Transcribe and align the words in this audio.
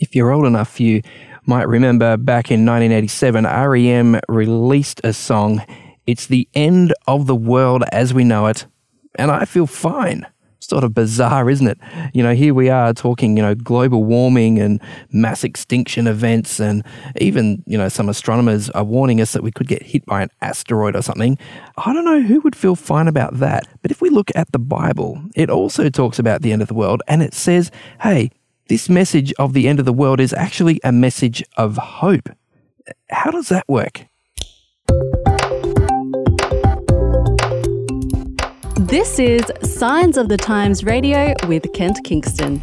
If 0.00 0.16
you're 0.16 0.32
old 0.32 0.46
enough, 0.46 0.80
you 0.80 1.02
might 1.44 1.68
remember 1.68 2.16
back 2.16 2.50
in 2.50 2.64
1987, 2.64 3.44
REM 3.44 4.18
released 4.28 5.02
a 5.04 5.12
song, 5.12 5.62
It's 6.06 6.26
the 6.26 6.48
End 6.54 6.94
of 7.06 7.26
the 7.26 7.36
World 7.36 7.84
as 7.92 8.14
We 8.14 8.24
Know 8.24 8.46
It, 8.46 8.66
and 9.16 9.30
I 9.30 9.44
feel 9.44 9.66
fine. 9.66 10.26
Sort 10.62 10.84
of 10.84 10.94
bizarre, 10.94 11.50
isn't 11.50 11.66
it? 11.66 11.78
You 12.14 12.22
know, 12.22 12.34
here 12.34 12.54
we 12.54 12.70
are 12.70 12.94
talking, 12.94 13.36
you 13.36 13.42
know, 13.42 13.54
global 13.54 14.04
warming 14.04 14.58
and 14.58 14.80
mass 15.10 15.44
extinction 15.44 16.06
events, 16.06 16.60
and 16.60 16.82
even, 17.16 17.62
you 17.66 17.76
know, 17.76 17.88
some 17.88 18.08
astronomers 18.08 18.70
are 18.70 18.84
warning 18.84 19.20
us 19.20 19.32
that 19.32 19.42
we 19.42 19.50
could 19.50 19.68
get 19.68 19.82
hit 19.82 20.06
by 20.06 20.22
an 20.22 20.30
asteroid 20.40 20.96
or 20.96 21.02
something. 21.02 21.36
I 21.76 21.92
don't 21.92 22.04
know 22.04 22.22
who 22.22 22.40
would 22.40 22.56
feel 22.56 22.76
fine 22.76 23.08
about 23.08 23.38
that. 23.38 23.66
But 23.82 23.90
if 23.90 24.00
we 24.00 24.10
look 24.10 24.30
at 24.34 24.52
the 24.52 24.58
Bible, 24.58 25.22
it 25.34 25.50
also 25.50 25.90
talks 25.90 26.18
about 26.18 26.42
the 26.42 26.52
end 26.52 26.62
of 26.62 26.68
the 26.68 26.74
world, 26.74 27.02
and 27.08 27.22
it 27.22 27.34
says, 27.34 27.70
hey, 28.00 28.30
this 28.70 28.88
message 28.88 29.32
of 29.32 29.52
the 29.52 29.66
end 29.66 29.80
of 29.80 29.84
the 29.84 29.92
world 29.92 30.20
is 30.20 30.32
actually 30.32 30.78
a 30.84 30.92
message 30.92 31.42
of 31.56 31.76
hope. 31.76 32.28
How 33.10 33.32
does 33.32 33.48
that 33.48 33.64
work? 33.66 34.06
This 38.76 39.18
is 39.18 39.42
Signs 39.64 40.16
of 40.16 40.28
the 40.28 40.36
Times 40.36 40.84
Radio 40.84 41.34
with 41.48 41.66
Kent 41.74 41.98
Kingston. 42.04 42.60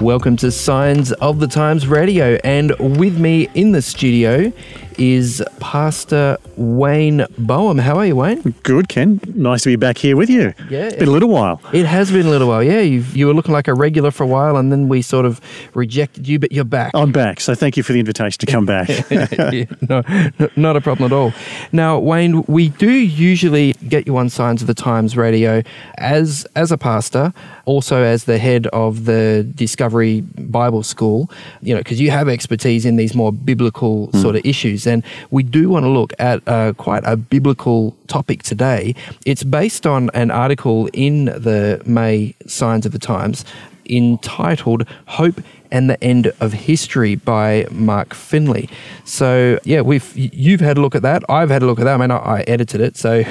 Welcome 0.00 0.36
to 0.38 0.50
Signs 0.50 1.12
of 1.12 1.38
the 1.38 1.46
Times 1.46 1.86
Radio, 1.86 2.38
and 2.42 2.72
with 2.98 3.20
me 3.20 3.48
in 3.54 3.70
the 3.70 3.82
studio 3.82 4.52
is 4.98 5.42
Pastor 5.60 6.38
Wayne 6.56 7.26
Boehm. 7.38 7.78
How 7.78 7.98
are 7.98 8.06
you, 8.06 8.16
Wayne? 8.16 8.54
Good, 8.62 8.88
Ken. 8.88 9.20
Nice 9.34 9.62
to 9.62 9.68
be 9.68 9.76
back 9.76 9.98
here 9.98 10.16
with 10.16 10.30
you. 10.30 10.54
Yeah. 10.70 10.86
It's 10.86 10.96
been 10.96 11.08
a 11.08 11.12
little 11.12 11.28
while. 11.28 11.60
It 11.72 11.86
has 11.86 12.10
been 12.10 12.26
a 12.26 12.30
little 12.30 12.48
while, 12.48 12.62
yeah. 12.62 12.80
You've, 12.80 13.16
you 13.16 13.26
were 13.26 13.34
looking 13.34 13.52
like 13.52 13.68
a 13.68 13.74
regular 13.74 14.10
for 14.10 14.24
a 14.24 14.26
while, 14.26 14.56
and 14.56 14.72
then 14.72 14.88
we 14.88 15.02
sort 15.02 15.26
of 15.26 15.40
rejected 15.74 16.26
you, 16.26 16.38
but 16.38 16.52
you're 16.52 16.64
back. 16.64 16.92
I'm 16.94 17.12
back, 17.12 17.40
so 17.40 17.54
thank 17.54 17.76
you 17.76 17.82
for 17.82 17.92
the 17.92 18.00
invitation 18.00 18.38
to 18.38 18.46
come 18.46 18.66
back. 18.66 18.88
Yeah, 19.36 19.64
no, 19.88 20.02
no, 20.38 20.48
not 20.56 20.76
a 20.76 20.80
problem 20.80 21.12
at 21.12 21.14
all. 21.14 21.32
Now, 21.72 21.98
Wayne, 21.98 22.42
we 22.44 22.70
do 22.70 22.90
usually 22.90 23.72
get 23.88 24.06
you 24.06 24.16
on 24.16 24.28
Signs 24.28 24.60
of 24.60 24.66
the 24.66 24.74
Times 24.74 25.16
radio 25.16 25.62
as 25.98 26.46
as 26.56 26.72
a 26.72 26.78
pastor, 26.78 27.32
also 27.64 28.02
as 28.02 28.24
the 28.24 28.38
head 28.38 28.66
of 28.68 29.04
the 29.04 29.46
Discovery 29.54 30.20
Bible 30.20 30.82
School. 30.82 31.30
You 31.60 31.74
know, 31.74 31.80
because 31.80 32.00
you 32.00 32.10
have 32.10 32.28
expertise 32.28 32.84
in 32.84 32.96
these 32.96 33.14
more 33.14 33.32
biblical 33.32 34.06
hmm. 34.06 34.18
sort 34.20 34.36
of 34.36 34.44
issues, 34.44 34.85
and 34.86 35.02
we 35.30 35.42
do 35.42 35.68
want 35.68 35.84
to 35.84 35.90
look 35.90 36.12
at 36.18 36.46
uh, 36.46 36.72
quite 36.74 37.02
a 37.04 37.16
biblical 37.16 37.96
topic 38.06 38.42
today. 38.42 38.94
It's 39.24 39.44
based 39.44 39.86
on 39.86 40.10
an 40.14 40.30
article 40.30 40.88
in 40.92 41.26
the 41.26 41.82
May 41.86 42.34
Signs 42.46 42.86
of 42.86 42.92
the 42.92 42.98
Times 42.98 43.44
entitled 43.88 44.86
"Hope." 45.06 45.40
And 45.70 45.88
the 45.90 46.02
End 46.02 46.32
of 46.40 46.52
History 46.52 47.14
by 47.16 47.66
Mark 47.70 48.14
Finley. 48.14 48.68
So 49.04 49.58
yeah, 49.64 49.80
we've 49.80 50.10
you've 50.16 50.60
had 50.60 50.78
a 50.78 50.80
look 50.80 50.94
at 50.94 51.02
that. 51.02 51.22
I've 51.28 51.50
had 51.50 51.62
a 51.62 51.66
look 51.66 51.78
at 51.78 51.84
that. 51.84 51.94
I 51.94 51.96
mean, 51.98 52.10
I, 52.10 52.16
I 52.16 52.40
edited 52.42 52.80
it, 52.80 52.96
so 52.96 53.22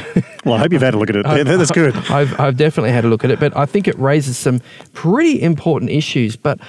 well, 0.45 0.55
I 0.55 0.59
hope 0.59 0.71
you've 0.71 0.81
had 0.81 0.93
a 0.93 0.97
look 0.97 1.09
at 1.09 1.15
it. 1.15 1.25
Yeah, 1.35 1.43
That's 1.43 1.71
good. 1.71 1.95
I've 2.09 2.39
I've 2.39 2.57
definitely 2.57 2.91
had 2.91 3.03
a 3.05 3.07
look 3.07 3.23
at 3.25 3.31
it. 3.31 3.39
But 3.39 3.55
I 3.57 3.65
think 3.65 3.87
it 3.87 3.97
raises 3.99 4.37
some 4.37 4.61
pretty 4.93 5.41
important 5.41 5.91
issues. 5.91 6.35
But 6.35 6.59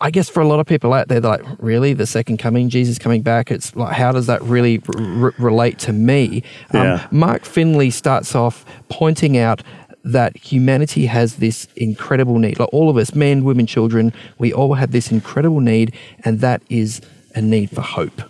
I 0.00 0.10
guess 0.10 0.28
for 0.28 0.40
a 0.40 0.46
lot 0.46 0.60
of 0.60 0.66
people 0.66 0.92
out 0.92 1.08
there, 1.08 1.20
they're 1.20 1.30
like, 1.32 1.42
really, 1.58 1.92
the 1.92 2.06
second 2.06 2.38
coming, 2.38 2.68
Jesus 2.68 2.98
coming 2.98 3.22
back. 3.22 3.50
It's 3.50 3.74
like, 3.74 3.94
how 3.94 4.12
does 4.12 4.26
that 4.26 4.40
really 4.42 4.80
r- 4.96 5.34
relate 5.38 5.78
to 5.80 5.92
me? 5.92 6.42
Yeah. 6.72 6.94
Um, 6.94 7.08
Mark 7.10 7.44
Finley 7.44 7.90
starts 7.90 8.34
off 8.34 8.64
pointing 8.88 9.36
out 9.36 9.62
that 10.04 10.36
humanity 10.36 11.06
has 11.06 11.36
this 11.36 11.68
incredible 11.76 12.38
need. 12.38 12.58
Like 12.58 12.72
all 12.72 12.90
of 12.90 12.96
us, 12.96 13.14
men, 13.14 13.44
women, 13.44 13.66
children, 13.66 14.12
we 14.38 14.52
all 14.52 14.74
have 14.74 14.92
this 14.92 15.10
incredible 15.10 15.60
need, 15.60 15.94
and 16.24 16.40
that 16.40 16.62
is 16.68 17.00
a 17.34 17.42
need 17.42 17.70
for 17.70 17.82
hope. 17.82 18.22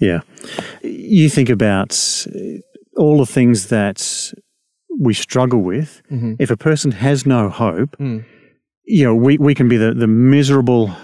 Yeah. 0.00 0.20
You 0.82 1.28
think 1.28 1.48
about 1.48 2.26
all 2.96 3.18
the 3.18 3.26
things 3.26 3.68
that 3.68 4.32
we 4.98 5.14
struggle 5.14 5.60
with. 5.60 6.02
Mm-hmm. 6.10 6.34
If 6.38 6.50
a 6.50 6.56
person 6.56 6.92
has 6.92 7.26
no 7.26 7.48
hope, 7.48 7.96
hmm. 7.96 8.20
you 8.84 9.04
know, 9.04 9.14
we, 9.14 9.38
we 9.38 9.54
can 9.54 9.68
be 9.68 9.76
the, 9.76 9.94
the 9.94 10.06
miserable, 10.06 10.94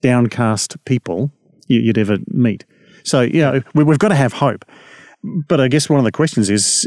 downcast 0.00 0.82
people 0.84 1.32
you, 1.66 1.80
you'd 1.80 1.98
ever 1.98 2.18
meet. 2.28 2.64
So, 3.04 3.22
you 3.22 3.40
know, 3.40 3.62
we, 3.74 3.84
we've 3.84 3.98
got 3.98 4.08
to 4.08 4.14
have 4.14 4.34
hope. 4.34 4.64
But 5.22 5.60
I 5.60 5.68
guess 5.68 5.88
one 5.88 5.98
of 5.98 6.04
the 6.04 6.12
questions 6.12 6.48
is 6.48 6.86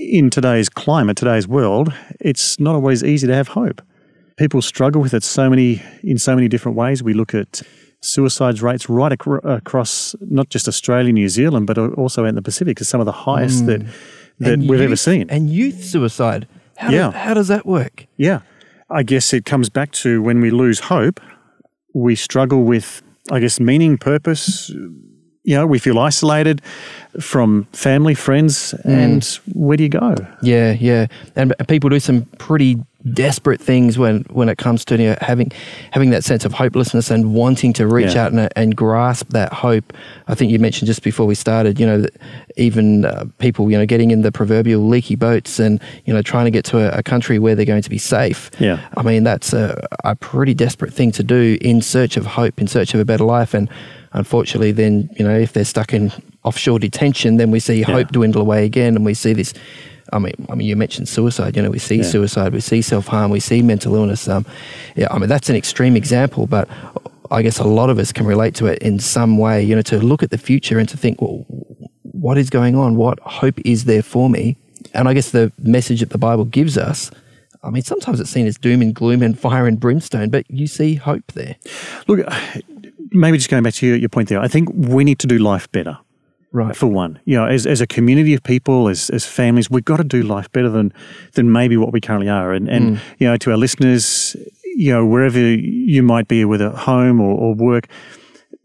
in 0.00 0.30
today's 0.30 0.68
climate, 0.68 1.16
today's 1.16 1.46
world, 1.46 1.92
it's 2.20 2.58
not 2.58 2.74
always 2.74 3.04
easy 3.04 3.26
to 3.26 3.34
have 3.34 3.48
hope. 3.48 3.82
People 4.38 4.62
struggle 4.62 5.02
with 5.02 5.12
it 5.12 5.22
so 5.22 5.50
many 5.50 5.82
in 6.02 6.18
so 6.18 6.34
many 6.34 6.48
different 6.48 6.76
ways. 6.76 7.02
We 7.02 7.12
look 7.12 7.34
at 7.34 7.62
suicides 8.00 8.62
rates 8.62 8.88
right 8.88 9.12
ac- 9.12 9.40
across 9.44 10.14
not 10.22 10.48
just 10.48 10.66
Australia, 10.66 11.12
New 11.12 11.28
Zealand, 11.28 11.66
but 11.66 11.76
also 11.78 12.22
out 12.24 12.28
in 12.28 12.34
the 12.34 12.42
Pacific, 12.42 12.80
is 12.80 12.88
some 12.88 13.00
of 13.00 13.06
the 13.06 13.12
highest 13.12 13.66
that 13.66 13.82
mm. 13.82 13.92
that 14.38 14.54
And 14.54 14.68
we've 14.68 14.80
ever 14.80 14.96
seen. 14.96 15.28
And 15.28 15.50
youth 15.50 15.84
suicide. 15.84 16.48
How, 16.78 16.90
Yeah. 16.90 17.10
does, 17.10 17.14
how 17.14 17.34
does 17.34 17.48
that 17.48 17.66
work? 17.66 18.06
Yeah. 18.16 18.40
I 18.88 19.02
guess 19.02 19.34
it 19.34 19.44
comes 19.44 19.68
back 19.68 19.92
to 19.92 20.22
when 20.22 20.40
we 20.40 20.50
lose 20.50 20.80
hope, 20.80 21.20
we 21.94 22.14
struggle 22.16 22.62
with, 22.64 23.02
I 23.30 23.40
guess, 23.40 23.60
meaning, 23.60 23.98
purpose. 23.98 24.72
You 25.50 25.56
know, 25.56 25.66
we 25.66 25.80
feel 25.80 25.98
isolated 25.98 26.62
from 27.18 27.64
family, 27.72 28.14
friends, 28.14 28.72
and 28.84 29.24
where 29.52 29.76
do 29.76 29.82
you 29.82 29.88
go? 29.88 30.14
Yeah, 30.42 30.76
yeah, 30.78 31.08
and 31.34 31.52
people 31.66 31.90
do 31.90 31.98
some 31.98 32.22
pretty 32.38 32.76
desperate 33.14 33.60
things 33.60 33.98
when 33.98 34.20
when 34.30 34.48
it 34.48 34.58
comes 34.58 34.84
to 34.84 34.96
you 34.96 35.08
know, 35.08 35.16
having 35.20 35.50
having 35.90 36.10
that 36.10 36.22
sense 36.22 36.44
of 36.44 36.52
hopelessness 36.52 37.10
and 37.10 37.34
wanting 37.34 37.72
to 37.72 37.88
reach 37.88 38.14
Yeah. 38.14 38.26
out 38.26 38.32
and, 38.32 38.48
and 38.54 38.76
grasp 38.76 39.30
that 39.30 39.52
hope. 39.52 39.92
I 40.28 40.36
think 40.36 40.52
you 40.52 40.60
mentioned 40.60 40.86
just 40.86 41.02
before 41.02 41.26
we 41.26 41.34
started, 41.34 41.80
you 41.80 41.86
know, 41.86 42.00
that 42.02 42.14
even 42.56 43.04
uh, 43.04 43.24
people, 43.38 43.72
you 43.72 43.76
know, 43.78 43.86
getting 43.86 44.12
in 44.12 44.22
the 44.22 44.30
proverbial 44.30 44.86
leaky 44.86 45.16
boats 45.16 45.58
and 45.58 45.80
you 46.04 46.14
know 46.14 46.22
trying 46.22 46.44
to 46.44 46.52
get 46.52 46.64
to 46.66 46.78
a, 46.78 46.98
a 46.98 47.02
country 47.02 47.40
where 47.40 47.56
they're 47.56 47.66
going 47.74 47.82
to 47.82 47.90
be 47.90 47.98
safe. 47.98 48.52
Yeah. 48.60 48.78
I 48.96 49.02
mean 49.02 49.24
that's 49.24 49.52
a, 49.52 49.84
a 50.04 50.14
pretty 50.14 50.54
desperate 50.54 50.94
thing 50.94 51.10
to 51.12 51.24
do 51.24 51.58
in 51.60 51.82
search 51.82 52.16
of 52.16 52.24
hope, 52.26 52.60
in 52.60 52.68
search 52.68 52.94
of 52.94 53.00
a 53.00 53.04
better 53.04 53.24
life, 53.24 53.52
and 53.52 53.68
unfortunately, 54.12 54.72
then 54.72 55.08
you 55.18 55.24
know 55.24 55.36
if 55.38 55.52
they're 55.52 55.64
stuck 55.64 55.92
in 55.92 56.12
offshore 56.44 56.78
detention, 56.78 57.36
then 57.36 57.50
we 57.50 57.60
see 57.60 57.82
hope 57.82 58.08
dwindle 58.12 58.40
away 58.40 58.64
again, 58.64 58.96
and 58.96 59.04
we 59.04 59.14
see 59.14 59.32
this. 59.32 59.52
I 60.12 60.18
mean, 60.18 60.34
I 60.50 60.56
mean, 60.56 60.66
you 60.66 60.74
mentioned 60.74 61.08
suicide. 61.08 61.56
You 61.56 61.62
know, 61.62 61.70
we 61.70 61.78
see 61.78 61.96
Yeah. 61.98 62.02
suicide, 62.02 62.52
we 62.52 62.60
see 62.60 62.82
self 62.82 63.06
harm, 63.06 63.30
we 63.30 63.40
see 63.40 63.62
mental 63.62 63.94
illness. 63.94 64.26
Um, 64.28 64.44
yeah, 64.96 65.06
I 65.10 65.18
mean, 65.18 65.28
that's 65.28 65.48
an 65.48 65.56
extreme 65.56 65.96
example, 65.96 66.46
but 66.46 66.68
I 67.30 67.42
guess 67.42 67.58
a 67.60 67.64
lot 67.64 67.90
of 67.90 67.98
us 68.00 68.10
can 68.12 68.26
relate 68.26 68.54
to 68.56 68.66
it 68.66 68.78
in 68.82 68.98
some 68.98 69.38
way. 69.38 69.62
You 69.62 69.76
know, 69.76 69.82
to 69.82 69.98
look 69.98 70.22
at 70.22 70.30
the 70.30 70.38
future 70.38 70.78
and 70.80 70.88
to 70.88 70.96
think, 70.96 71.22
well, 71.22 71.44
what 72.02 72.38
is 72.38 72.50
going 72.50 72.74
on? 72.74 72.96
What 72.96 73.20
hope 73.20 73.58
is 73.64 73.84
there 73.84 74.02
for 74.02 74.28
me? 74.28 74.56
And 74.94 75.08
I 75.08 75.14
guess 75.14 75.30
the 75.30 75.52
message 75.62 76.00
that 76.00 76.10
the 76.10 76.18
Bible 76.18 76.44
gives 76.44 76.76
us. 76.76 77.10
I 77.62 77.70
mean, 77.70 77.82
sometimes 77.82 78.18
it's 78.20 78.30
seen 78.30 78.46
as 78.46 78.56
doom 78.56 78.80
and 78.82 78.94
gloom 78.94 79.22
and 79.22 79.38
fire 79.38 79.66
and 79.66 79.78
brimstone, 79.78 80.30
but 80.30 80.50
you 80.50 80.66
see 80.66 80.94
hope 80.94 81.30
there. 81.32 81.56
Look, 82.08 82.26
maybe 83.12 83.38
just 83.38 83.50
going 83.50 83.62
back 83.62 83.74
to 83.74 83.86
your, 83.86 83.96
your 83.96 84.08
point 84.08 84.28
there, 84.28 84.40
I 84.40 84.48
think 84.48 84.68
we 84.72 85.04
need 85.04 85.18
to 85.20 85.26
do 85.26 85.38
life 85.38 85.70
better. 85.72 85.98
Right. 86.52 86.74
For 86.74 86.88
one, 86.88 87.20
you 87.26 87.36
know, 87.36 87.46
as, 87.46 87.64
as 87.64 87.80
a 87.80 87.86
community 87.86 88.34
of 88.34 88.42
people, 88.42 88.88
as, 88.88 89.08
as 89.10 89.24
families, 89.24 89.70
we've 89.70 89.84
got 89.84 89.98
to 89.98 90.04
do 90.04 90.24
life 90.24 90.50
better 90.50 90.68
than 90.68 90.92
than 91.34 91.52
maybe 91.52 91.76
what 91.76 91.92
we 91.92 92.00
currently 92.00 92.28
are. 92.28 92.52
And 92.52 92.68
and 92.68 92.96
mm. 92.96 93.00
you 93.18 93.28
know, 93.28 93.36
to 93.36 93.52
our 93.52 93.56
listeners, 93.56 94.34
you 94.74 94.92
know, 94.92 95.06
wherever 95.06 95.38
you 95.38 96.02
might 96.02 96.26
be, 96.26 96.44
whether 96.44 96.70
at 96.70 96.74
home 96.74 97.20
or, 97.20 97.38
or 97.38 97.54
work, 97.54 97.86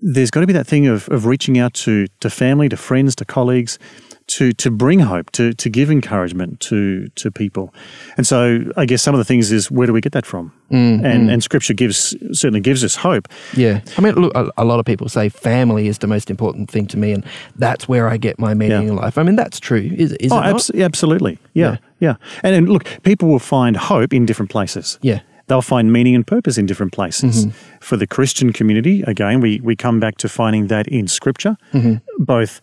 there's 0.01 0.31
got 0.31 0.41
to 0.41 0.47
be 0.47 0.53
that 0.53 0.66
thing 0.66 0.88
of, 0.88 1.07
of 1.09 1.28
reaching 1.28 1.59
out 1.59 1.75
to 1.75 2.07
to 2.22 2.29
family, 2.31 2.69
to 2.69 2.78
friends, 2.78 3.16
to 3.17 3.25
colleagues, 3.25 3.78
to 4.27 4.51
to 4.53 4.71
bring 4.71 4.99
hope, 5.01 5.29
to 5.31 5.53
to 5.53 5.69
give 5.69 5.91
encouragement 5.91 6.59
to 6.61 7.07
to 7.09 7.29
people. 7.31 7.73
And 8.17 8.25
so, 8.25 8.61
I 8.75 8.85
guess 8.85 9.01
some 9.03 9.13
of 9.13 9.19
the 9.19 9.25
things 9.25 9.51
is 9.51 9.69
where 9.69 9.85
do 9.87 9.93
we 9.93 10.01
get 10.01 10.13
that 10.13 10.25
from? 10.25 10.51
and 10.72 11.29
and 11.29 11.43
Scripture 11.43 11.73
gives 11.75 12.16
certainly 12.31 12.59
gives 12.59 12.83
us 12.83 12.95
hope. 12.95 13.27
Yeah. 13.55 13.81
I 13.97 14.01
mean, 14.01 14.16
look, 14.16 14.33
a, 14.35 14.49
a 14.57 14.66
lot 14.66 14.79
of 14.79 14.85
people 14.85 15.07
say 15.09 15.29
family 15.29 15.87
is 15.87 15.99
the 15.99 16.07
most 16.07 16.29
important 16.31 16.72
thing 16.72 16.87
to 16.87 16.97
me, 16.97 17.11
and 17.11 17.23
that's 17.55 17.87
where 17.87 18.09
I 18.09 18.17
get 18.17 18.39
my 18.39 18.53
meaning 18.55 18.81
Yeah. 18.83 18.89
in 18.89 18.95
life. 18.95 19.17
I 19.19 19.23
mean, 19.23 19.35
that's 19.35 19.59
true. 19.59 19.91
Is, 19.95 20.13
is 20.13 20.31
Oh, 20.31 20.39
it 20.39 20.45
abs- 20.47 20.71
absolutely. 20.71 21.37
Yeah, 21.53 21.71
Yeah. 21.71 21.78
yeah. 21.99 22.16
And, 22.43 22.55
and 22.55 22.69
look, 22.69 22.85
people 23.03 23.29
will 23.29 23.39
find 23.39 23.78
hope 23.78 24.11
in 24.11 24.25
different 24.25 24.49
places. 24.51 24.97
Yeah. 25.03 25.19
They'll 25.47 25.61
find 25.61 25.93
meaning 25.93 26.16
and 26.16 26.25
purpose 26.25 26.57
in 26.57 26.66
different 26.66 26.91
places. 26.91 27.45
Mm-hmm. 27.45 27.78
For 27.79 27.97
the 27.97 28.07
Christian 28.07 28.51
community, 28.51 29.03
again, 29.03 29.41
we, 29.41 29.59
we 29.63 29.75
come 29.75 29.99
back 29.99 30.17
to 30.17 30.28
finding 30.28 30.67
that 30.67 30.87
in 30.87 31.07
Scripture, 31.07 31.55
Mm-hmm. 31.73 32.23
both 32.23 32.59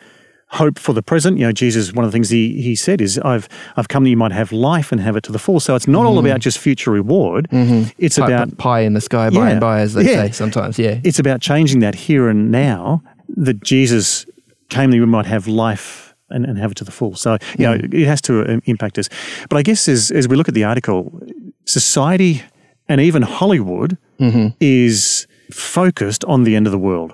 hope 0.52 0.78
for 0.78 0.92
the 0.92 1.02
present. 1.02 1.38
You 1.38 1.46
know, 1.46 1.52
Jesus, 1.52 1.92
one 1.92 2.04
of 2.04 2.10
the 2.10 2.14
things 2.14 2.28
he, 2.28 2.60
he 2.60 2.76
said 2.76 3.00
is, 3.00 3.18
I've, 3.18 3.48
I've 3.76 3.88
come 3.88 4.04
that 4.04 4.10
you 4.10 4.16
might 4.16 4.32
have 4.32 4.52
life 4.52 4.92
and 4.92 5.00
have 5.00 5.16
it 5.16 5.24
to 5.24 5.32
the 5.32 5.38
full. 5.38 5.60
So 5.60 5.74
it's 5.74 5.88
not 5.88 6.04
all 6.04 6.16
mm-hmm. 6.16 6.26
about 6.26 6.40
just 6.40 6.58
future 6.58 6.90
reward. 6.90 7.48
Mm-hmm. 7.50 7.90
It's 7.98 8.18
Pie, 8.18 8.26
about 8.26 8.58
pie 8.58 8.80
in 8.80 8.92
the 8.92 9.00
sky, 9.00 9.30
by 9.30 9.36
Yeah. 9.36 9.48
and 9.48 9.60
by, 9.60 9.80
as 9.80 9.94
they 9.94 10.04
Yeah. 10.04 10.26
say 10.26 10.32
sometimes. 10.32 10.78
Yeah. 10.78 11.00
it's 11.04 11.18
about 11.18 11.40
changing 11.40 11.80
that 11.80 11.94
here 11.94 12.28
and 12.28 12.50
now 12.50 13.02
that 13.28 13.62
Jesus 13.62 14.26
came 14.68 14.90
that 14.90 15.00
we 15.00 15.06
might 15.06 15.26
have 15.26 15.46
life 15.48 16.14
and, 16.28 16.44
and 16.44 16.58
have 16.58 16.70
it 16.72 16.76
to 16.76 16.84
the 16.84 16.92
full. 16.92 17.14
So, 17.16 17.32
you 17.32 17.38
mm-hmm. 17.38 17.62
know, 17.62 18.00
it 18.00 18.06
has 18.06 18.20
to 18.22 18.46
um, 18.52 18.62
impact 18.66 18.98
us. 18.98 19.08
But 19.48 19.56
I 19.56 19.62
guess 19.62 19.88
as, 19.88 20.10
as 20.10 20.28
we 20.28 20.36
look 20.36 20.48
at 20.48 20.54
the 20.54 20.64
article, 20.64 21.18
society 21.64 22.42
and 22.88 23.00
even 23.00 23.22
Hollywood 23.22 23.96
is 24.60 25.26
focused 25.50 26.24
on 26.26 26.44
the 26.44 26.56
end 26.56 26.66
of 26.66 26.72
the 26.72 26.78
world. 26.78 27.12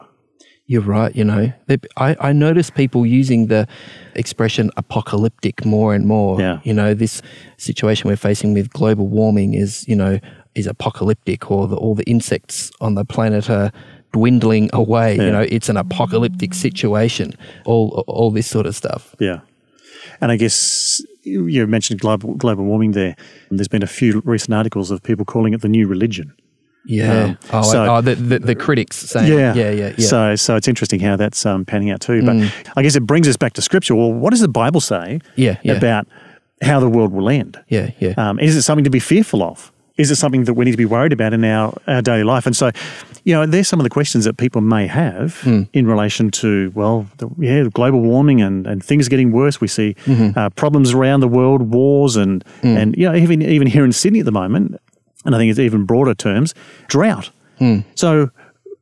You're 0.70 0.82
right. 0.82 1.16
You 1.16 1.24
know, 1.24 1.52
They- 1.66 1.78
I, 1.96 2.14
I 2.20 2.32
notice 2.32 2.68
people 2.70 3.04
using 3.06 3.46
the 3.48 3.66
expression 4.14 4.70
apocalyptic 4.76 5.64
more 5.64 5.94
and 5.94 6.06
more. 6.06 6.38
Yeah. 6.40 6.60
You 6.62 6.74
know, 6.74 6.92
this 6.94 7.22
situation 7.56 8.08
we're 8.08 8.16
facing 8.16 8.52
with 8.54 8.70
global 8.70 9.06
warming 9.08 9.54
is, 9.54 9.88
you 9.88 9.96
know, 9.96 10.20
is 10.54 10.66
apocalyptic, 10.66 11.50
or 11.50 11.66
the, 11.68 11.76
all 11.76 11.94
the 11.94 12.04
insects 12.04 12.70
on 12.80 12.94
the 12.96 13.04
planet 13.04 13.48
are 13.48 13.72
dwindling 14.12 14.68
away. 14.72 15.16
Yeah. 15.16 15.24
You 15.24 15.32
know, 15.32 15.46
it's 15.48 15.68
an 15.70 15.76
apocalyptic 15.78 16.52
situation. 16.54 17.32
All 17.64 18.04
all 18.06 18.30
this 18.30 18.46
sort 18.46 18.66
of 18.66 18.76
stuff. 18.76 19.14
Yeah. 19.18 19.40
And 20.20 20.30
I 20.32 20.36
guess 20.36 21.00
you 21.22 21.46
you 21.46 21.66
mentioned 21.66 22.00
global, 22.00 22.34
global 22.34 22.64
warming 22.64 22.92
there. 22.92 23.16
There's 23.50 23.68
been 23.68 23.82
a 23.82 23.86
few 24.00 24.20
recent 24.24 24.52
articles 24.54 24.90
of 24.90 25.02
people 25.02 25.24
calling 25.24 25.54
it 25.54 25.60
the 25.62 25.68
new 25.68 25.86
religion. 25.88 26.32
Yeah. 26.88 27.22
Um, 27.24 27.38
oh, 27.52 27.62
so- 27.62 27.86
oh 27.96 28.00
the, 28.00 28.14
the 28.16 28.38
the 28.40 28.54
critics 28.54 28.96
saying. 28.96 29.30
Yeah, 29.32 29.54
Yeah. 29.54 29.70
Yeah. 29.70 29.92
Yeah. 29.98 30.06
So, 30.06 30.34
so 30.36 30.56
it's 30.56 30.66
interesting 30.68 31.00
how 31.00 31.16
that's 31.16 31.44
um, 31.46 31.64
panning 31.64 31.90
out 31.90 32.00
too. 32.00 32.22
But 32.24 32.36
Mm. 32.36 32.50
I 32.76 32.82
guess 32.82 32.96
it 32.96 33.06
brings 33.06 33.28
us 33.28 33.36
back 33.36 33.52
to 33.54 33.62
scripture. 33.62 33.94
Well, 33.94 34.12
what 34.12 34.30
does 34.30 34.40
the 34.40 34.48
Bible 34.48 34.80
say 34.80 35.20
Yeah, 35.36 35.58
yeah. 35.62 35.74
about 35.74 36.06
how 36.62 36.80
the 36.80 36.88
world 36.88 37.12
will 37.12 37.28
end? 37.28 37.58
yeah. 37.68 37.90
Yeah. 38.00 38.14
Um, 38.16 38.38
is 38.40 38.56
it 38.56 38.62
something 38.62 38.84
to 38.84 38.90
be 38.90 39.00
fearful 39.00 39.42
of? 39.42 39.70
Is 39.98 40.12
it 40.12 40.16
something 40.16 40.44
that 40.44 40.54
we 40.54 40.64
need 40.64 40.70
to 40.70 40.76
be 40.76 40.84
worried 40.84 41.12
about 41.12 41.32
in 41.34 41.44
our, 41.44 41.76
our 41.88 42.00
daily 42.00 42.22
life? 42.22 42.46
And 42.46 42.54
so, 42.54 42.70
you 43.24 43.34
know, 43.34 43.44
there's 43.46 43.66
some 43.66 43.80
of 43.80 43.84
the 43.84 43.90
questions 43.90 44.24
that 44.26 44.36
people 44.36 44.60
may 44.60 44.86
have 44.86 45.40
Hmm. 45.42 45.62
in 45.72 45.88
relation 45.88 46.30
to, 46.30 46.70
well, 46.74 47.06
the, 47.16 47.28
yeah, 47.36 47.64
global 47.72 48.00
warming 48.00 48.40
and, 48.40 48.64
and 48.68 48.82
things 48.82 49.08
getting 49.08 49.32
worse. 49.32 49.60
We 49.60 49.66
see 49.66 49.96
Mm-hmm. 50.06 50.38
uh, 50.38 50.50
problems 50.50 50.92
around 50.94 51.18
the 51.20 51.26
world, 51.28 51.62
wars, 51.74 52.14
and, 52.16 52.44
Hmm. 52.62 52.76
and 52.76 52.96
you 52.96 53.08
know, 53.10 53.14
even, 53.16 53.42
even 53.42 53.66
here 53.66 53.84
in 53.84 53.90
Sydney 53.92 54.20
at 54.20 54.24
the 54.24 54.30
moment, 54.32 54.80
and 55.24 55.34
I 55.34 55.38
think 55.38 55.50
it's 55.50 55.58
even 55.58 55.84
broader 55.84 56.14
terms, 56.14 56.54
drought. 56.88 57.30
Hmm. 57.58 57.80
So, 57.94 58.30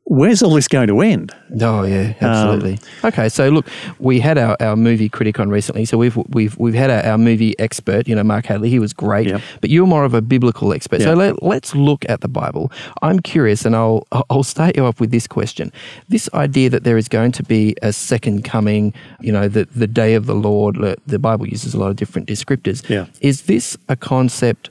where's 0.09 0.41
all 0.41 0.53
this 0.53 0.67
going 0.69 0.87
to 0.87 1.01
end? 1.01 1.33
Oh 1.59 1.83
yeah, 1.83 2.13
Um, 2.21 2.27
absolutely. 2.29 2.79
okay, 3.03 3.27
so 3.27 3.49
look, 3.49 3.67
we 3.99 4.19
had 4.19 4.37
our, 4.37 4.55
our 4.61 4.75
movie 4.75 5.09
critic 5.09 5.39
on 5.39 5.49
recently, 5.49 5.83
so 5.85 5.97
we've 5.97 6.15
we've 6.29 6.55
we've 6.57 6.75
had 6.75 6.89
our, 6.91 7.03
our 7.05 7.17
movie 7.17 7.57
expert, 7.59 8.07
you 8.07 8.15
know, 8.15 8.23
Mark 8.23 8.45
Hadley. 8.45 8.69
He 8.69 8.77
was 8.79 8.93
great, 8.93 9.27
Yep. 9.27 9.41
but 9.61 9.69
you're 9.71 9.87
more 9.87 10.05
of 10.05 10.13
a 10.13 10.21
biblical 10.21 10.73
expert. 10.73 11.01
So 11.01 11.09
Yeah. 11.09 11.15
let, 11.15 11.43
let's 11.43 11.73
look 11.75 12.05
at 12.07 12.21
the 12.21 12.27
Bible. 12.27 12.71
I'm 13.01 13.19
curious, 13.19 13.65
and 13.65 13.75
I'll 13.75 14.05
I'll 14.29 14.43
start 14.43 14.77
you 14.77 14.85
off 14.85 14.99
with 14.99 15.09
this 15.11 15.25
question: 15.27 15.71
This 16.07 16.29
idea 16.35 16.69
that 16.69 16.83
there 16.83 16.97
is 16.97 17.07
going 17.07 17.31
to 17.33 17.43
be 17.43 17.75
a 17.81 17.91
second 17.91 18.43
coming, 18.43 18.93
you 19.19 19.31
know, 19.31 19.47
the 19.47 19.67
the 19.75 19.87
day 19.87 20.13
of 20.13 20.27
the 20.27 20.35
Lord. 20.35 20.75
the- 20.75 20.97
The 21.07 21.19
Bible 21.19 21.47
uses 21.47 21.73
a 21.73 21.79
lot 21.79 21.89
of 21.89 21.95
different 21.95 22.27
descriptors. 22.29 22.87
Yeah. 22.89 23.07
Is 23.21 23.41
this 23.43 23.75
a 23.89 23.95
concept? 23.95 24.69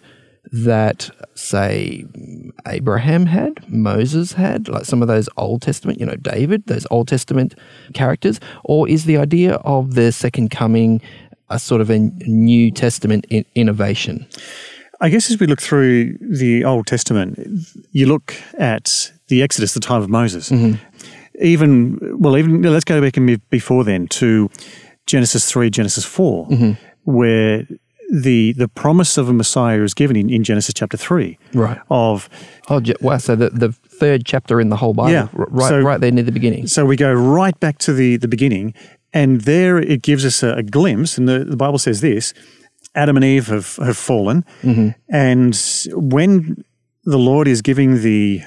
That 0.53 1.11
say 1.35 2.05
Abraham 2.67 3.27
had, 3.27 3.69
Moses 3.69 4.33
had, 4.33 4.69
like 4.69 4.85
some 4.85 5.03
of 5.03 5.09
those 5.09 5.29
Old 5.37 5.63
Testament, 5.63 6.01
you 6.01 6.07
know, 6.07 6.17
David, 6.17 6.67
those 6.67 6.87
Old 6.91 7.09
Testament 7.09 7.55
characters, 7.95 8.41
or 8.65 8.89
is 8.89 9.05
the 9.05 9.17
idea 9.17 9.55
of 9.57 9.95
the 9.95 10.13
second 10.13 10.51
coming 10.51 11.01
a 11.49 11.59
sort 11.59 11.81
of 11.81 11.91
a 11.91 11.99
New 11.99 12.71
Testament 12.71 13.27
in- 13.29 13.45
innovation? 13.55 14.27
I 15.01 15.11
guess 15.11 15.31
as 15.31 15.39
we 15.39 15.47
look 15.47 15.61
through 15.61 16.17
the 16.19 16.65
Old 16.65 16.87
Testament, 16.87 17.39
you 17.93 18.07
look 18.07 18.35
at 18.59 19.13
the 19.29 19.43
Exodus, 19.43 19.75
the 19.75 19.81
time 19.81 20.03
of 20.03 20.09
Moses. 20.09 20.51
Mm-hmm. 20.51 20.83
Even, 21.41 21.99
well, 22.19 22.39
even 22.39 22.63
let's 22.63 22.85
go 22.85 23.01
back 23.01 23.19
and 23.19 23.51
before 23.51 23.85
then 23.85 24.09
to 24.09 24.49
Genesis 25.07 25.51
3, 25.51 25.69
Genesis 25.69 26.05
4, 26.05 26.49
mm-hmm. 26.49 26.73
where 27.05 27.67
the 28.11 28.53
the 28.53 28.69
promise 28.69 29.19
of 29.19 29.29
a 29.29 29.33
Messiah 29.33 29.83
is 29.83 29.95
given 29.95 30.17
in, 30.17 30.31
in 30.31 30.45
Genesis 30.45 30.75
chapter 30.75 30.97
3 30.97 31.39
Right. 31.55 31.79
of 31.91 32.29
Oh, 32.69 32.81
wow! 33.01 33.19
So 33.19 33.37
the, 33.37 33.51
the 33.51 33.73
third 33.73 34.25
chapter 34.25 34.61
in 34.61 34.69
the 34.71 34.77
whole 34.77 34.95
Bible, 34.95 35.13
Yeah. 35.13 35.29
right, 35.33 35.69
So- 35.69 35.81
right 35.81 36.01
there 36.01 36.11
near 36.11 36.25
the 36.25 36.33
beginning. 36.33 36.67
So 36.67 36.85
we 36.85 36.97
go 36.97 37.13
right 37.13 37.59
back 37.61 37.79
to 37.79 37.93
the, 37.93 38.17
the 38.17 38.29
beginning, 38.29 38.75
and 39.13 39.43
there 39.43 39.79
it 39.79 40.03
gives 40.03 40.25
us 40.25 40.43
a, 40.43 40.55
a 40.55 40.63
glimpse. 40.63 41.19
And 41.19 41.29
the, 41.29 41.45
the 41.45 41.57
Bible 41.57 41.79
says 41.79 42.01
this 42.01 42.35
Adam 42.95 43.17
and 43.17 43.25
Eve 43.25 43.47
have, 43.49 43.77
have 43.77 43.97
fallen. 43.97 44.45
Mm-hmm. 44.63 44.89
And 45.09 46.05
when 46.13 46.65
the 47.05 47.19
Lord 47.19 47.47
is 47.47 47.63
giving 47.63 48.03
the, 48.03 48.43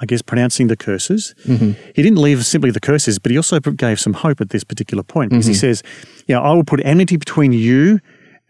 I 0.00 0.06
guess, 0.06 0.22
pronouncing 0.22 0.68
the 0.68 0.76
curses, 0.76 1.34
mm-hmm. 1.44 1.72
he 1.94 2.02
didn't 2.02 2.18
leave 2.18 2.44
simply 2.44 2.70
the 2.70 2.80
curses, 2.80 3.18
but 3.18 3.30
he 3.30 3.36
also 3.36 3.60
gave 3.60 4.00
some 4.00 4.14
hope 4.14 4.40
at 4.40 4.50
this 4.50 4.64
particular 4.64 5.02
point 5.02 5.30
because 5.30 5.46
he 5.46 5.52
mm-hmm. 5.52 5.60
says, 5.60 5.82
Yeah, 6.26 6.40
I 6.40 6.52
will 6.54 6.64
put 6.64 6.80
enmity 6.84 7.16
between 7.16 7.52
you 7.52 8.00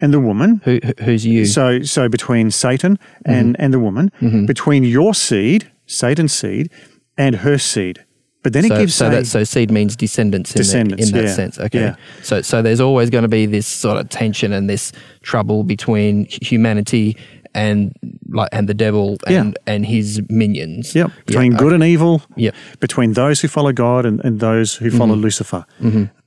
and 0.01 0.13
the 0.13 0.19
woman. 0.19 0.61
Who, 0.63 0.79
who- 0.83 1.03
who's 1.03 1.25
you? 1.25 1.45
So, 1.45 1.81
so 1.83 2.09
between 2.09 2.51
Satan 2.51 2.97
mm-hmm. 2.97 3.31
and, 3.31 3.55
and 3.59 3.73
the 3.73 3.79
woman, 3.79 4.11
mm-hmm. 4.21 4.45
between 4.45 4.83
your 4.83 5.13
seed, 5.13 5.71
Satan's 5.85 6.33
seed, 6.33 6.71
and 7.17 7.37
her 7.37 7.57
seed. 7.57 8.05
But 8.43 8.53
then 8.53 8.65
it 8.65 8.69
so, 8.69 8.77
gives 8.77 8.93
so 8.93 9.09
that 9.09 9.25
so 9.25 9.43
seed 9.43 9.71
means 9.71 9.95
descendants 9.95 10.51
in, 10.51 10.57
Descendants, 10.59 11.09
that, 11.09 11.17
in 11.17 11.23
that 11.23 11.29
yeah. 11.29 11.35
sense. 11.35 11.57
Okay. 11.57 11.79
Yeah. 11.79 11.95
So 12.21 12.43
so 12.43 12.61
there's 12.61 12.79
always 12.79 13.09
going 13.09 13.23
to 13.23 13.27
be 13.27 13.47
this 13.47 13.65
sort 13.65 13.97
of 13.97 14.09
tension 14.09 14.53
and 14.53 14.69
this 14.69 14.91
trouble 15.23 15.63
between 15.63 16.27
humanity 16.29 17.17
and 17.55 17.91
like 18.29 18.49
and 18.51 18.69
the 18.69 18.75
devil 18.75 19.17
and 19.25 19.57
and 19.65 19.83
his 19.83 20.21
minions. 20.29 20.93
Yep. 20.93 21.07
Yeah, 21.07 21.21
Between 21.25 21.53
okay. 21.55 21.63
good 21.63 21.73
and 21.73 21.83
evil. 21.83 22.21
Yep. 22.35 22.53
Between 22.79 23.13
those 23.13 23.41
who 23.41 23.47
follow 23.47 23.71
God 23.71 24.05
and, 24.05 24.23
and 24.23 24.39
those 24.39 24.75
who 24.75 24.91
follow 24.91 25.15
mm-hmm. 25.15 25.23
Lucifer. 25.23 25.65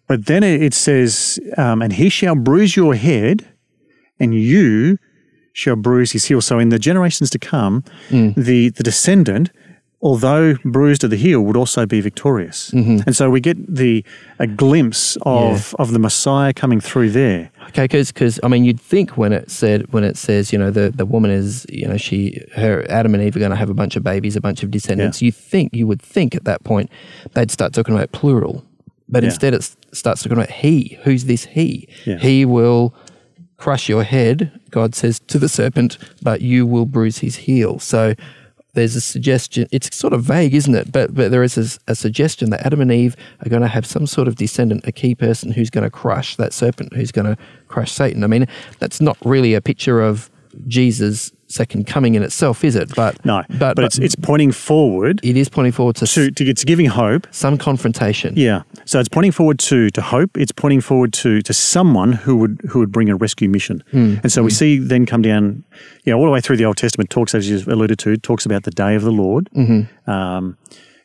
But 0.09 0.27
then 0.27 0.43
it 0.43 0.61
it 0.61 0.75
says, 0.75 1.39
um, 1.57 1.83
and 1.83 1.93
he 1.93 2.09
shall 2.09 2.35
bruise 2.35 2.75
your 2.75 2.97
head, 2.97 3.47
and 4.21 4.35
you 4.35 4.99
shall 5.53 5.77
bruise 5.77 6.13
his 6.13 6.27
heel. 6.27 6.41
So 6.41 6.59
in 6.59 6.69
the 6.69 6.79
generations 6.79 7.31
to 7.31 7.39
come, 7.39 7.83
mm. 8.09 8.35
the, 8.35 8.71
the 8.71 8.83
descendant, 8.83 9.51
although 10.01 10.55
bruised 10.65 11.03
at 11.03 11.11
the 11.11 11.17
heel, 11.17 11.41
would 11.43 11.57
also 11.57 11.85
be 11.85 12.01
victorious. 12.01 12.71
Mm-hmm. 12.71 12.99
And 13.07 13.17
so 13.17 13.29
we 13.31 13.41
get 13.41 13.57
the 13.75 14.05
a 14.39 14.47
glimpse 14.47 15.17
of, 15.23 15.75
of 15.81 15.93
the 15.93 15.99
Messiah 15.99 16.53
coming 16.53 16.81
through 16.81 17.11
there. 17.11 17.51
Okay, 17.71 17.87
because 17.89 18.39
I 18.45 18.49
mean, 18.49 18.65
you'd 18.65 18.81
think 18.81 19.17
when 19.17 19.33
it 19.33 19.51
said 19.51 19.93
when 19.93 20.05
it 20.05 20.17
says 20.17 20.53
you 20.53 20.59
know 20.59 20.71
the 20.71 20.91
the 20.91 21.05
woman 21.05 21.31
is 21.33 21.67
you 21.69 21.87
know 21.89 21.97
she 21.97 22.41
her 22.55 22.87
Adam 22.89 23.13
and 23.15 23.23
Eve 23.23 23.35
are 23.37 23.41
going 23.41 23.51
to 23.51 23.57
have 23.57 23.71
a 23.71 23.75
bunch 23.75 23.97
of 23.97 24.05
babies, 24.05 24.37
a 24.37 24.41
bunch 24.41 24.63
of 24.63 24.71
descendants. 24.71 25.21
You 25.21 25.33
think 25.33 25.75
you 25.75 25.87
would 25.89 26.01
think 26.01 26.35
at 26.37 26.45
that 26.45 26.63
point 26.65 26.91
they'd 27.35 27.51
start 27.51 27.73
talking 27.73 27.95
about 27.95 28.13
plural, 28.13 28.65
but 29.09 29.23
Yeah. 29.23 29.31
instead 29.31 29.53
it 29.53 29.69
starts 29.93 30.23
talking 30.23 30.39
about 30.39 30.51
he. 30.51 30.99
Who's 31.03 31.25
this 31.25 31.45
he? 31.45 31.89
Yeah. 32.07 32.19
He 32.19 32.45
will 32.45 32.95
crush 33.59 33.89
your 33.89 34.05
head. 34.05 34.59
God 34.71 34.95
says 34.95 35.21
to 35.27 35.39
the 35.39 35.49
serpent, 35.49 35.99
but 36.23 36.41
you 36.41 36.67
will 36.67 36.87
bruise 36.87 37.19
his 37.19 37.37
heel. 37.37 37.79
So. 37.79 38.15
There's 38.75 38.95
a 38.95 39.01
suggestion. 39.01 39.67
It's 39.73 39.97
sort 39.97 40.13
of 40.13 40.23
vague, 40.23 40.55
isn't 40.55 40.75
it? 40.75 40.93
But 40.93 41.13
but 41.13 41.33
there 41.33 41.43
is 41.43 41.81
a 41.89 41.95
suggestion 41.97 42.51
that 42.51 42.65
Adam 42.65 42.81
and 42.81 42.93
Eve 42.93 43.17
are 43.45 43.49
going 43.49 43.63
to 43.63 43.67
have 43.67 43.85
some 43.85 44.07
sort 44.07 44.29
of 44.29 44.37
descendant, 44.37 44.87
a 44.87 44.93
key 44.93 45.17
person 45.17 45.51
who's 45.51 45.71
going 45.71 45.83
to 45.83 45.91
crush 45.91 46.37
that 46.37 46.53
serpent, 46.53 46.93
who's 46.93 47.11
going 47.11 47.25
to 47.25 47.37
crush 47.67 47.91
Satan. 47.91 48.23
I 48.23 48.29
mean, 48.29 48.47
that's 48.79 49.01
not 49.01 49.17
really 49.25 49.55
a 49.55 49.61
picture 49.61 50.01
of 50.01 50.31
Jesus' 50.67 51.33
second 51.47 51.87
coming 51.87 52.15
in 52.15 52.23
itself, 52.23 52.63
is 52.63 52.77
it? 52.77 52.95
But 52.95 53.25
No, 53.25 53.43
but, 53.59 53.77
but, 53.77 53.85
it's, 53.85 53.99
it's 53.99 54.15
pointing 54.15 54.53
forward 54.53 55.21
it 55.23 55.37
is 55.37 55.49
pointing 55.49 55.73
forward 55.73 55.97
to, 55.97 56.07
to, 56.07 56.31
to 56.31 56.45
it's 56.45 56.65
giving 56.65 56.87
hope 56.87 57.27
some 57.31 57.57
confrontation. 57.57 58.35
Yeah. 58.37 58.63
So 58.85 59.01
it's 59.01 59.09
pointing 59.09 59.33
forward 59.33 59.59
to 59.61 59.91
to 59.91 60.03
hope. 60.03 60.37
It's 60.37 60.53
pointing 60.53 60.81
forward 60.81 61.13
to 61.15 61.41
to 61.43 61.53
someone 61.53 62.13
who 62.13 62.37
would 62.37 62.61
who 62.69 62.81
would 62.81 62.93
bring 62.93 63.09
a 63.09 63.17
rescue 63.17 63.49
mission. 63.49 63.83
And 63.93 64.31
so 64.31 64.43
we 64.43 64.51
see 64.51 64.79
then 64.79 65.07
come 65.07 65.23
down, 65.23 65.65
you 66.05 66.13
know, 66.13 66.19
all 66.19 66.25
the 66.27 66.31
way 66.31 66.41
through 66.41 66.57
the 66.57 66.65
Old 66.65 66.77
Testament 66.77 67.11
talks 67.11 67.35
as 67.35 67.49
you 67.49 67.63
alluded 67.73 67.99
to 68.01 68.17
talks 68.17 68.45
about 68.47 68.65
the 68.65 68.71
day 68.71 68.95
of 68.95 69.03
the 69.03 69.11
Lord. 69.13 69.49
Mm-hmm. 69.55 70.11
Um, 70.11 70.57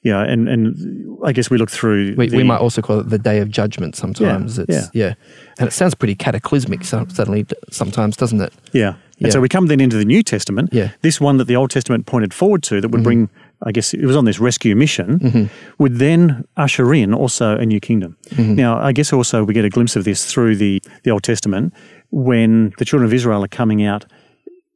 yeah, 0.04 0.22
and 0.22 0.50
and 0.50 1.18
I 1.24 1.32
guess 1.32 1.50
we 1.50 1.58
look 1.58 1.72
through. 1.72 2.16
We, 2.18 2.28
the, 2.28 2.38
we 2.38 2.44
might 2.44 2.60
also 2.60 2.82
call 2.82 3.00
it 3.00 3.10
the 3.10 3.18
day 3.18 3.40
of 3.40 3.50
judgment 3.50 3.96
sometimes. 3.96 4.58
Yeah, 4.58 4.66
it's, 4.68 4.90
yeah. 4.94 5.14
And 5.58 5.68
it 5.68 5.72
sounds 5.72 5.96
pretty 5.96 6.16
cataclysmic 6.16 6.84
so- 6.84 7.08
suddenly 7.08 7.46
sometimes, 7.72 8.18
doesn't 8.18 8.42
it? 8.42 8.54
Yeah. 8.74 8.96
And 9.24 9.30
Yeah. 9.30 9.34
so 9.34 9.42
we 9.42 9.50
come 9.50 9.68
then 9.68 9.80
into 9.80 9.98
the 9.98 10.06
New 10.06 10.22
Testament. 10.24 10.70
Yeah. 10.74 10.90
This 11.02 11.20
one 11.22 11.38
that 11.38 11.48
the 11.48 11.56
Old 11.56 11.70
Testament 11.72 12.06
pointed 12.06 12.34
forward 12.34 12.62
to 12.64 12.82
that 12.82 12.90
would 12.92 13.04
bring, 13.04 13.30
I 13.66 13.72
guess 13.72 13.94
it 13.94 14.06
was 14.06 14.16
on 14.16 14.26
this 14.26 14.40
rescue 14.40 14.76
mission, 14.76 15.20
Mm-hmm. 15.20 15.44
would 15.82 15.96
then 16.00 16.44
usher 16.58 16.94
in 16.94 17.14
also 17.14 17.58
a 17.58 17.66
new 17.66 17.80
kingdom. 17.80 18.18
Mm-hmm. 18.32 18.56
Now, 18.56 18.72
I 18.90 18.92
guess 18.92 19.14
also 19.14 19.44
we 19.48 19.54
get 19.54 19.66
a 19.66 19.70
glimpse 19.70 19.96
of 19.96 20.04
this 20.04 20.26
through 20.32 20.58
the, 20.58 20.82
the 21.04 21.12
Old 21.12 21.24
Testament 21.24 21.74
when 22.12 22.74
the 22.78 22.86
children 22.86 23.06
of 23.08 23.14
Israel 23.14 23.44
are 23.44 23.48
coming 23.48 23.84
out 23.84 24.06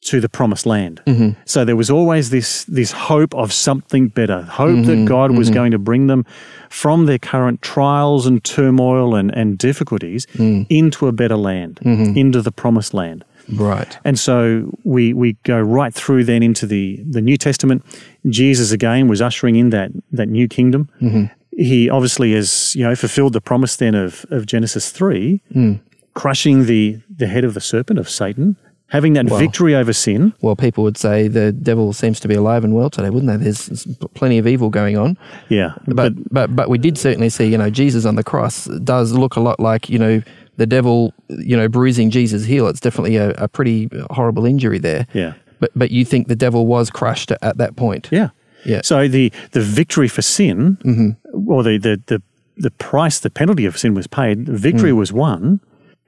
to 0.01 0.20
the 0.22 0.30
promised 0.30 0.66
land. 0.66 1.01
Mm-hmm. 1.06 1.30
So 1.46 1.66
there 1.66 1.75
was 1.75 1.89
always 1.89 2.30
this 2.30 2.63
this 2.66 2.92
hope 2.94 3.34
of 3.36 3.51
something 3.51 4.08
better, 4.10 4.44
hope 4.44 4.70
Mm-hmm. 4.77 4.89
that 5.06 5.06
God 5.08 5.32
was 5.32 5.50
going 5.50 5.72
to 5.72 5.80
bring 5.80 6.08
them 6.08 6.24
from 6.70 7.08
their 7.08 7.18
current 7.20 7.62
trials 7.62 8.25
and 8.27 8.42
turmoil 8.44 9.16
and, 9.16 9.32
and 9.36 9.58
difficulties 9.58 10.25
Mm. 10.38 10.66
into 10.70 11.08
a 11.08 11.12
better 11.12 11.36
land, 11.36 11.80
Mm-hmm. 11.84 12.18
into 12.18 12.42
the 12.42 12.51
promised 12.51 12.94
land. 12.94 13.25
Right. 13.54 13.98
And 14.04 14.20
so 14.20 14.70
we 14.84 15.13
we 15.13 15.34
go 15.44 15.60
right 15.60 15.94
through 15.94 16.25
then 16.25 16.44
into 16.44 16.66
the, 16.66 17.04
the 17.10 17.22
New 17.22 17.38
Testament. 17.38 17.84
Jesus 18.27 18.72
again 18.72 19.08
was 19.08 19.22
ushering 19.22 19.56
in 19.56 19.70
that 19.70 19.92
that 20.12 20.27
new 20.27 20.48
kingdom. 20.48 20.89
Mm-hmm. 21.01 21.25
He 21.51 21.89
obviously 21.89 22.34
has 22.34 22.75
you 22.75 22.84
know 22.84 22.96
fulfilled 22.96 23.34
the 23.34 23.42
promise 23.42 23.77
then 23.77 23.96
of, 23.96 24.25
of 24.32 24.46
Genesis 24.46 24.92
three 24.92 25.42
mm. 25.56 25.80
crushing 26.13 26.66
the, 26.66 27.00
the 27.10 27.27
head 27.27 27.44
of 27.44 27.54
the 27.54 27.62
serpent, 27.62 28.00
of 28.00 28.10
Satan, 28.10 28.58
having 28.88 29.13
that 29.13 29.30
Well- 29.30 29.39
victory 29.39 29.75
over 29.75 29.94
sin. 29.94 30.34
Well, 30.42 30.56
people 30.56 30.84
would 30.84 30.98
say 30.98 31.27
the 31.27 31.51
devil 31.51 31.94
seems 31.94 32.20
to 32.22 32.27
be 32.27 32.36
alive 32.36 32.63
and 32.63 32.75
well 32.75 32.89
today, 32.89 33.10
wouldn't 33.10 33.32
they? 33.32 33.44
There's 33.44 33.86
plenty 34.13 34.38
of 34.38 34.48
evil 34.48 34.70
going 34.70 34.98
on. 34.98 35.18
Yeah. 35.50 35.74
But, 35.88 36.13
but 36.32 36.56
but 36.56 36.70
we 36.70 36.77
did 36.77 36.98
certainly 36.98 37.30
see, 37.30 37.46
you 37.46 37.58
know, 37.58 37.70
Jesus 37.70 38.06
on 38.06 38.16
the 38.16 38.24
cross 38.24 38.66
does 38.84 39.13
look 39.13 39.36
a 39.36 39.39
lot 39.39 39.60
like, 39.60 39.89
you 39.89 40.00
know, 40.00 40.22
the 40.58 40.66
devil, 40.68 41.14
you 41.30 41.56
know, 41.56 41.68
bruising 41.70 42.10
Jesus' 42.10 42.46
heel. 42.46 42.68
It's 42.68 42.80
definitely 42.80 43.16
a, 43.18 43.32
a 43.32 43.48
pretty 43.48 43.90
horrible 44.12 44.46
injury 44.46 44.80
there. 44.80 45.08
yeah. 45.14 45.34
But 45.60 45.72
but 45.76 45.90
you 45.90 46.06
think 46.06 46.28
the 46.28 46.36
devil 46.36 46.68
was 46.68 46.90
crushed 46.92 47.32
at, 47.32 47.40
at 47.42 47.58
that 47.58 47.76
point? 47.76 48.10
Yeah. 48.12 48.30
Yeah. 48.66 48.82
So 48.84 49.08
the, 49.08 49.32
the 49.52 49.62
victory 49.62 50.08
for 50.08 50.22
sin, 50.22 50.78
Mm-hmm. 50.84 51.50
or 51.50 51.64
the, 51.64 51.78
the, 51.78 52.02
the, 52.08 52.22
the 52.58 52.72
price, 52.72 53.20
the 53.20 53.30
penalty 53.30 53.66
of 53.66 53.78
sin 53.78 53.94
was 53.94 54.08
paid, 54.08 54.46
the 54.46 54.58
victory 54.58 54.92
Mm. 54.92 54.98
was 54.98 55.14
won, 55.14 55.60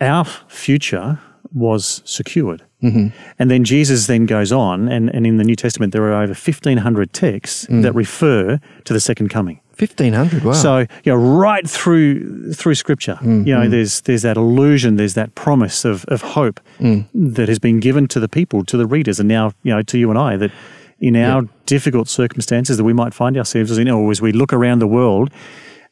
our 0.02 0.26
future 0.48 1.20
was 1.54 2.02
secured. 2.06 2.64
Mm-hmm. 2.84 3.08
And 3.40 3.50
then 3.52 3.64
Jesus 3.64 4.08
then 4.08 4.26
goes 4.26 4.52
on, 4.52 4.88
and, 4.90 5.10
and 5.16 5.26
in 5.26 5.38
the 5.38 5.44
New 5.44 5.56
Testament, 5.56 5.94
there 5.94 6.04
are 6.04 6.22
over 6.24 6.34
1,500 6.34 7.14
texts 7.14 7.66
Mm. 7.68 7.82
that 7.84 7.94
refer 7.94 8.60
to 8.86 8.94
the 8.94 9.00
second 9.00 9.30
coming. 9.30 9.62
Fifteen 9.80 10.14
hundred. 10.14 10.44
Wow. 10.44 10.52
So 10.52 10.78
you 11.04 11.12
know, 11.14 11.16
right 11.16 11.68
through 11.68 12.54
through 12.54 12.76
Scripture, 12.76 13.18
Mm, 13.22 13.48
you 13.48 13.56
know, 13.56 13.68
there's 13.70 14.02
there's 14.02 14.22
that 14.24 14.36
illusion, 14.38 14.98
there's 14.98 15.14
that 15.16 15.34
promise 15.36 15.86
of 15.86 16.04
of 16.10 16.22
hope 16.22 16.60
Mm. 16.80 17.06
that 17.36 17.48
has 17.50 17.60
been 17.60 17.80
given 17.80 18.08
to 18.10 18.20
the 18.20 18.28
people, 18.28 18.64
to 18.66 18.78
the 18.78 18.86
readers, 18.86 19.20
and 19.20 19.28
now 19.30 19.54
you 19.64 19.74
know 19.74 19.82
to 19.84 19.98
you 19.98 20.10
and 20.12 20.20
I 20.20 20.38
that 20.38 20.52
in 21.00 21.16
our 21.16 21.44
difficult 21.66 22.10
circumstances 22.10 22.76
that 22.78 22.84
we 22.84 22.92
might 22.94 23.14
find 23.14 23.38
ourselves 23.38 23.78
in, 23.78 23.90
or 23.90 24.12
as 24.12 24.22
we 24.22 24.34
look 24.34 24.52
around 24.52 24.80
the 24.80 24.88
world, 24.88 25.30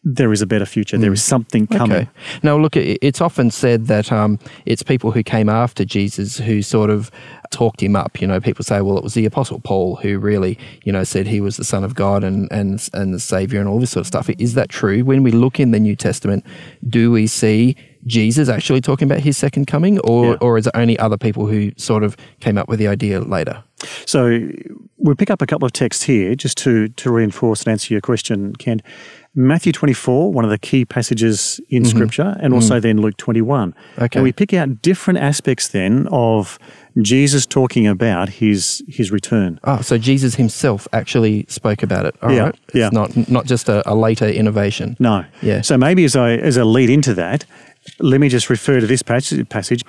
there 0.10 0.32
is 0.32 0.42
a 0.42 0.46
better 0.46 0.66
future. 0.66 0.98
There 0.98 1.12
is 1.12 1.22
something 1.22 1.68
coming. 1.68 1.98
Okay. 1.98 2.10
Now, 2.42 2.58
look, 2.58 2.78
it's 2.78 3.20
often 3.20 3.52
said 3.52 3.88
that 3.88 4.10
um, 4.10 4.40
it's 4.66 4.82
people 4.82 5.12
who 5.12 5.22
came 5.22 5.50
after 5.50 5.84
Jesus 5.84 6.38
who 6.38 6.62
sort 6.62 6.90
of 6.90 7.12
talked 7.52 7.84
him 7.84 7.98
up. 7.98 8.22
You 8.22 8.28
know, 8.28 8.40
people 8.40 8.64
say, 8.64 8.80
well, 8.80 8.98
it 8.98 9.04
was 9.04 9.16
the 9.16 9.26
Apostle 9.26 9.60
Paul 9.60 9.98
who 9.98 10.18
really, 10.18 10.58
you 10.86 10.94
know, 10.94 11.04
said 11.04 11.28
he 11.28 11.42
was 11.42 11.58
the 11.58 11.66
Son 11.66 11.84
of 11.84 11.94
God 11.94 12.24
and, 12.24 12.50
and, 12.52 12.88
and 12.94 13.14
the 13.14 13.20
Savior 13.20 13.60
and 13.60 13.68
all 13.68 13.80
this 13.80 13.92
sort 13.92 14.02
of 14.02 14.08
stuff. 14.08 14.30
Is 14.40 14.54
that 14.54 14.70
true? 14.70 15.04
When 15.04 15.24
we 15.24 15.32
look 15.32 15.60
in 15.60 15.72
the 15.72 15.80
New 15.80 15.96
Testament, 15.96 16.46
do 16.88 17.12
we 17.12 17.28
see 17.28 17.76
Jesus 18.06 18.48
actually 18.48 18.80
talking 18.80 19.06
about 19.12 19.20
his 19.20 19.38
second 19.38 19.66
coming, 19.66 20.00
or, 20.00 20.26
Yeah. 20.28 20.38
or 20.40 20.58
is 20.58 20.68
it 20.68 20.72
only 20.76 20.98
other 20.98 21.18
people 21.18 21.48
who 21.48 21.72
sort 21.76 22.06
of 22.06 22.16
came 22.40 22.58
up 22.58 22.70
with 22.70 22.80
the 22.80 22.88
idea 22.88 23.20
later? 23.20 23.62
So 24.06 24.40
we'll 24.98 25.16
pick 25.16 25.30
up 25.30 25.42
a 25.42 25.46
couple 25.46 25.66
of 25.66 25.74
texts 25.74 26.04
here 26.04 26.34
just 26.34 26.58
to, 26.60 26.88
to 26.88 27.12
reinforce 27.12 27.64
and 27.64 27.72
answer 27.74 27.94
your 27.94 28.00
question, 28.02 28.56
Ken. 28.56 28.82
Matthew 29.38 29.72
24, 29.72 30.34
one 30.34 30.44
of 30.44 30.50
the 30.50 30.58
key 30.58 30.84
passages 30.84 31.62
in 31.70 31.84
mm-hmm. 31.84 31.96
Scripture, 31.96 32.36
and 32.40 32.56
also 32.56 32.76
mm-hmm. 32.76 32.82
then 32.82 33.02
Luke 33.02 33.18
21. 33.18 33.76
Okay. 34.00 34.18
And 34.18 34.24
we 34.24 34.32
pick 34.32 34.52
out 34.52 34.82
different 34.82 35.20
aspects 35.20 35.68
then 35.68 36.08
of 36.12 36.58
Jesus 37.04 37.46
talking 37.46 37.86
about 37.86 38.30
his 38.30 38.84
his 38.88 39.12
return. 39.12 39.60
Oh, 39.64 39.82
so 39.82 40.00
Jesus 40.00 40.34
himself 40.36 40.88
actually 40.92 41.46
spoke 41.50 41.84
about 41.84 42.08
it. 42.08 42.16
All 42.24 42.30
right, 42.30 42.36
Yeah, 42.36 42.48
It's 42.48 42.76
yeah. 42.76 42.90
not 42.92 43.30
not 43.30 43.46
just 43.46 43.70
a, 43.70 43.88
a 43.88 43.94
later 43.94 44.28
innovation. 44.28 44.98
No. 45.00 45.24
Yeah. 45.44 45.62
So 45.62 45.78
maybe 45.78 46.04
as 46.04 46.16
I 46.16 46.32
as 46.32 46.58
I 46.58 46.64
lead 46.64 46.90
into 46.90 47.14
that, 47.14 47.46
let 48.00 48.20
me 48.20 48.30
just 48.30 48.50
refer 48.50 48.80
to 48.80 48.88
this 48.88 49.04
passage. 49.04 49.48
passage. 49.50 49.84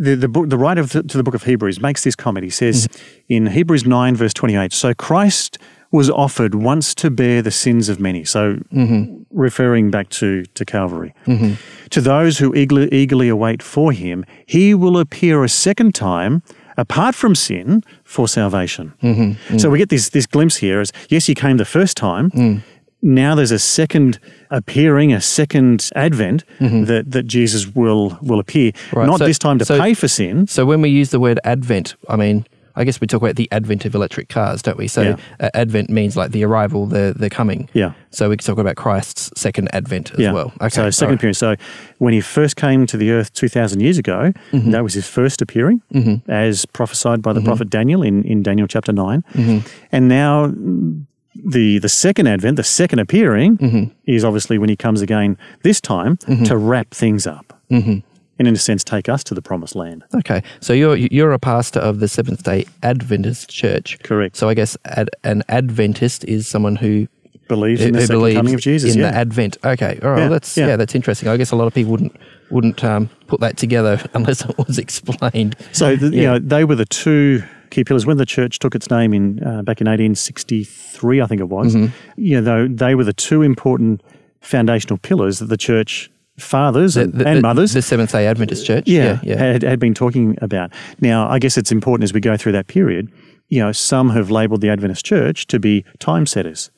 The, 0.00 0.14
the, 0.14 0.28
book, 0.28 0.48
the 0.48 0.56
writer 0.56 0.80
of 0.80 0.92
the, 0.92 1.02
to 1.02 1.16
the 1.16 1.24
book 1.24 1.34
of 1.34 1.42
Hebrews 1.42 1.80
makes 1.80 2.04
this 2.04 2.14
comment. 2.14 2.44
He 2.44 2.50
says 2.50 2.86
mm-hmm. 2.86 3.32
in 3.32 3.46
Hebrews 3.48 3.84
9, 3.84 4.14
verse 4.14 4.32
28, 4.32 4.72
So 4.72 4.94
Christ 4.94 5.58
was 5.90 6.10
offered 6.10 6.54
once 6.54 6.94
to 6.96 7.10
bear 7.10 7.40
the 7.40 7.50
sins 7.50 7.88
of 7.88 7.98
many. 7.98 8.24
So 8.24 8.54
mm-hmm. 8.72 9.22
referring 9.30 9.90
back 9.90 10.10
to, 10.10 10.44
to 10.44 10.64
Calvary. 10.64 11.14
Mm-hmm. 11.26 11.54
To 11.90 12.00
those 12.00 12.38
who 12.38 12.54
eagerly, 12.54 12.88
eagerly 12.92 13.28
await 13.28 13.62
for 13.62 13.92
him, 13.92 14.24
he 14.46 14.74
will 14.74 14.98
appear 14.98 15.44
a 15.44 15.48
second 15.48 15.94
time 15.94 16.42
apart 16.76 17.14
from 17.14 17.34
sin 17.34 17.82
for 18.04 18.28
salvation. 18.28 18.92
Mm-hmm. 19.02 19.54
Mm. 19.54 19.60
So 19.60 19.70
we 19.70 19.78
get 19.78 19.88
this, 19.88 20.10
this 20.10 20.26
glimpse 20.26 20.56
here 20.56 20.80
as 20.80 20.92
yes, 21.08 21.26
he 21.26 21.34
came 21.34 21.56
the 21.56 21.64
first 21.64 21.96
time. 21.96 22.30
Mm. 22.30 22.62
Now 23.00 23.34
there's 23.34 23.52
a 23.52 23.58
second 23.58 24.18
appearing, 24.50 25.12
a 25.12 25.20
second 25.20 25.88
advent 25.94 26.44
that, 26.58 27.10
that 27.12 27.26
Jesus 27.26 27.68
will 27.68 28.18
will 28.20 28.40
appear. 28.40 28.72
Right, 28.92 29.06
Not 29.06 29.18
so- 29.18 29.26
this 29.26 29.38
time 29.38 29.58
to 29.60 29.64
so- 29.64 29.80
pay 29.80 29.94
for 29.94 30.08
sin. 30.08 30.46
So 30.48 30.66
when 30.66 30.80
we 30.80 30.88
use 30.88 31.10
the 31.10 31.20
word 31.20 31.38
advent, 31.44 31.94
I 32.08 32.16
mean, 32.16 32.44
I 32.78 32.84
guess 32.84 33.00
we 33.00 33.06
talk 33.06 33.20
about 33.22 33.36
the 33.36 33.48
advent 33.52 33.84
of 33.84 33.94
electric 33.94 34.28
cars, 34.28 34.62
don't 34.62 34.78
we? 34.78 34.88
So 34.88 35.02
Yeah. 35.02 35.16
uh, 35.40 35.50
advent 35.54 35.90
means 35.90 36.16
like 36.16 36.30
the 36.30 36.44
arrival, 36.44 36.86
the 36.86 37.14
the 37.16 37.28
coming. 37.28 37.68
Yeah. 37.74 37.92
So 38.10 38.28
we 38.30 38.36
can 38.36 38.46
talk 38.46 38.58
about 38.58 38.76
Christ's 38.76 39.30
second 39.36 39.68
advent 39.74 40.12
as 40.12 40.18
Yeah. 40.20 40.32
well. 40.32 40.52
Okay. 40.60 40.68
So 40.70 40.90
second 40.90 41.10
right. 41.12 41.18
appearance. 41.18 41.38
So 41.38 41.56
when 41.98 42.12
he 42.14 42.20
first 42.20 42.56
came 42.56 42.86
to 42.86 42.96
the 42.96 43.10
earth 43.10 43.32
two 43.34 43.48
thousand 43.48 43.80
years 43.80 43.98
ago, 43.98 44.32
Mm-hmm. 44.52 44.70
that 44.70 44.82
was 44.82 44.94
his 44.94 45.06
first 45.08 45.42
appearing, 45.42 45.82
as 46.28 46.64
prophesied 46.66 47.20
by 47.22 47.32
the 47.32 47.40
prophet 47.42 47.68
Daniel 47.70 48.02
in, 48.02 48.22
in 48.24 48.42
Daniel 48.42 48.66
chapter 48.68 48.92
9 48.92 49.22
Mm-hmm. 49.34 49.58
And 49.92 50.08
now 50.08 50.46
mm, 50.48 51.04
the 51.34 51.78
the 51.78 51.88
second 51.88 52.26
advent, 52.26 52.56
the 52.56 52.64
second 52.64 52.98
appearing, 53.00 53.58
Mm-hmm. 53.58 53.84
is 54.06 54.24
obviously 54.24 54.58
when 54.58 54.68
he 54.68 54.76
comes 54.76 55.02
again 55.02 55.36
this 55.62 55.80
time 55.80 56.16
to 56.44 56.56
wrap 56.56 56.90
things 56.90 57.26
up, 57.26 57.46
mm-hmm. 57.70 57.98
And 58.38 58.48
in 58.48 58.54
a 58.54 58.58
sense 58.58 58.84
take 58.84 59.08
us 59.08 59.24
to 59.24 59.34
the 59.34 59.42
promised 59.42 59.74
land. 59.74 60.04
Okay. 60.14 60.42
So 60.60 60.72
you're 60.72 60.96
you're 60.96 61.32
a 61.32 61.38
pastor 61.38 61.80
of 61.80 62.00
the 62.00 62.08
Seventh 62.08 62.42
Day 62.42 62.66
Adventist 62.82 63.50
Church. 63.50 63.98
Correct. 64.02 64.36
So 64.36 64.48
I 64.48 64.54
guess 64.54 64.76
ad, 64.84 65.10
an 65.24 65.42
Adventist 65.48 66.24
is 66.24 66.46
someone 66.46 66.76
who 66.76 67.08
Believes 67.48 67.80
in 67.80 67.94
the 67.94 68.06
second 68.06 68.34
coming 68.34 68.54
of 68.54 68.60
Jesus. 68.60 68.94
in 68.94 69.00
yeah. 69.00 69.10
the 69.10 69.16
Advent. 69.16 69.56
Okay. 69.64 69.98
All 70.02 70.10
right. 70.10 70.24
Yeah, 70.24 70.28
That's 70.28 70.56
yeah. 70.56 70.66
yeah. 70.68 70.76
That's 70.76 70.94
interesting. 70.94 71.30
I 71.30 71.38
guess 71.38 71.50
a 71.50 71.56
lot 71.56 71.66
of 71.66 71.72
people 71.72 71.92
wouldn't 71.92 72.14
wouldn't 72.50 72.84
um, 72.84 73.08
put 73.26 73.40
that 73.40 73.56
together 73.56 74.00
unless 74.14 74.44
it 74.44 74.56
was 74.58 74.78
explained. 74.78 75.56
So 75.72 75.96
the, 75.96 76.14
you 76.14 76.24
know 76.24 76.38
they 76.38 76.64
were 76.64 76.74
the 76.74 76.84
two 76.84 77.42
key 77.70 77.84
pillars 77.84 78.06
when 78.06 78.16
the 78.16 78.26
church 78.26 78.58
took 78.58 78.74
its 78.74 78.90
name 78.90 79.12
in 79.12 79.42
uh, 79.42 79.62
back 79.62 79.80
in 79.80 79.86
1863, 79.86 81.20
I 81.20 81.26
think 81.26 81.40
it 81.40 81.48
was. 81.48 81.74
Mm-hmm. 81.74 81.92
You 82.16 82.40
know, 82.40 82.66
they, 82.66 82.74
they 82.74 82.94
were 82.94 83.04
the 83.04 83.12
two 83.12 83.42
important 83.42 84.02
foundational 84.40 84.98
pillars 84.98 85.38
that 85.38 85.46
the 85.46 85.56
church 85.56 86.10
fathers 86.38 86.94
The- 86.94 87.02
and, 87.02 87.12
the- 87.14 87.26
and 87.28 87.42
mothers. 87.42 87.72
The 87.72 87.82
Seventh 87.82 88.12
Day 88.12 88.26
Adventist 88.26 88.64
Church. 88.66 88.84
yeah, 88.86 89.20
Yeah. 89.22 89.36
Had, 89.36 89.62
had 89.62 89.78
been 89.78 89.94
talking 89.94 90.36
about. 90.40 90.72
Now, 91.00 91.28
I 91.28 91.38
guess 91.38 91.56
it's 91.58 91.70
important 91.72 92.04
as 92.04 92.12
we 92.12 92.20
go 92.20 92.36
through 92.36 92.52
that 92.52 92.66
period. 92.68 93.10
You 93.48 93.60
know, 93.60 93.72
some 93.72 94.10
have 94.10 94.30
labelled 94.30 94.60
the 94.60 94.68
Adventist 94.70 95.04
Church 95.04 95.46
to 95.48 95.58
be 95.58 95.84
time 95.98 96.26
setters. 96.26 96.70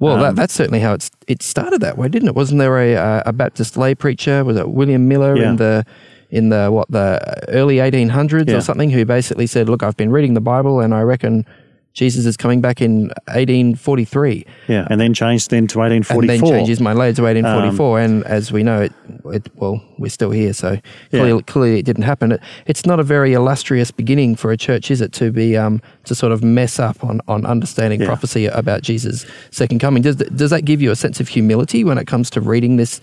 Well, 0.00 0.14
Um, 0.16 0.20
that, 0.22 0.36
that's 0.36 0.52
certainly 0.54 0.80
how 0.80 0.92
it's 0.94 1.10
it 1.28 1.40
started 1.42 1.80
that 1.82 1.96
way, 1.96 2.08
didn't 2.08 2.28
it? 2.28 2.34
Wasn't 2.34 2.58
there 2.58 2.78
a 2.78 2.96
uh, 2.96 3.22
a 3.26 3.32
Baptist 3.32 3.76
lay 3.76 3.94
preacher? 3.94 4.44
Was 4.44 4.56
it 4.56 4.68
William 4.70 5.06
Miller 5.06 5.36
Yeah. 5.36 5.50
in 5.50 5.56
the 5.56 5.86
in 6.30 6.48
the 6.48 6.68
what 6.70 6.90
the 6.90 7.20
early 7.48 7.76
1800s 7.76 8.48
Yeah. 8.48 8.56
or 8.56 8.60
something? 8.60 8.90
Who 8.90 9.04
basically 9.04 9.46
said, 9.46 9.68
"Look, 9.68 9.84
I've 9.84 9.96
been 9.96 10.10
reading 10.10 10.34
the 10.34 10.40
Bible, 10.40 10.80
and 10.80 10.92
I 10.92 11.02
reckon 11.02 11.46
Jesus 11.94 12.26
is 12.26 12.36
coming 12.36 12.60
back 12.60 12.82
in 12.82 13.10
1843." 13.28 14.44
Yeah, 14.68 14.86
and 14.90 15.00
then 15.00 15.14
changed 15.14 15.50
then 15.50 15.66
to 15.68 15.78
1844. 15.78 16.22
And 16.22 16.28
1844. 16.28 16.50
then 16.50 16.58
changes 16.60 16.80
my 16.80 16.92
lay 16.92 17.12
to 17.12 17.22
Um, 17.22 17.26
1844, 17.26 18.00
and 18.00 18.24
as 18.24 18.52
we 18.52 18.62
know, 18.62 18.82
it, 18.82 18.92
it 19.32 19.48
well, 19.56 19.80
we're 19.98 20.08
still 20.08 20.30
here, 20.30 20.52
so 20.52 20.78
clearly, 21.10 21.42
clearly 21.44 21.78
it 21.78 21.84
didn't 21.84 22.02
happen. 22.02 22.32
It, 22.32 22.40
it's 22.66 22.84
not 22.84 23.00
a 23.00 23.02
very 23.02 23.32
illustrious 23.32 23.90
beginning 23.90 24.36
for 24.36 24.50
a 24.50 24.56
church, 24.56 24.90
is 24.90 25.00
it, 25.00 25.12
to 25.14 25.30
be 25.30 25.56
um, 25.56 25.80
to 26.04 26.14
sort 26.14 26.32
of 26.32 26.42
mess 26.42 26.78
up 26.78 27.02
on, 27.04 27.20
on 27.28 27.46
understanding 27.46 28.00
Yeah. 28.00 28.06
prophecy 28.06 28.46
about 28.46 28.82
Jesus' 28.82 29.24
second 29.50 29.78
coming? 29.78 30.02
Does 30.02 30.16
does 30.16 30.50
that 30.50 30.64
give 30.64 30.82
you 30.82 30.90
a 30.90 30.96
sense 30.96 31.20
of 31.20 31.28
humility 31.28 31.84
when 31.84 31.98
it 31.98 32.06
comes 32.06 32.28
to 32.30 32.40
reading 32.40 32.76
this? 32.76 33.00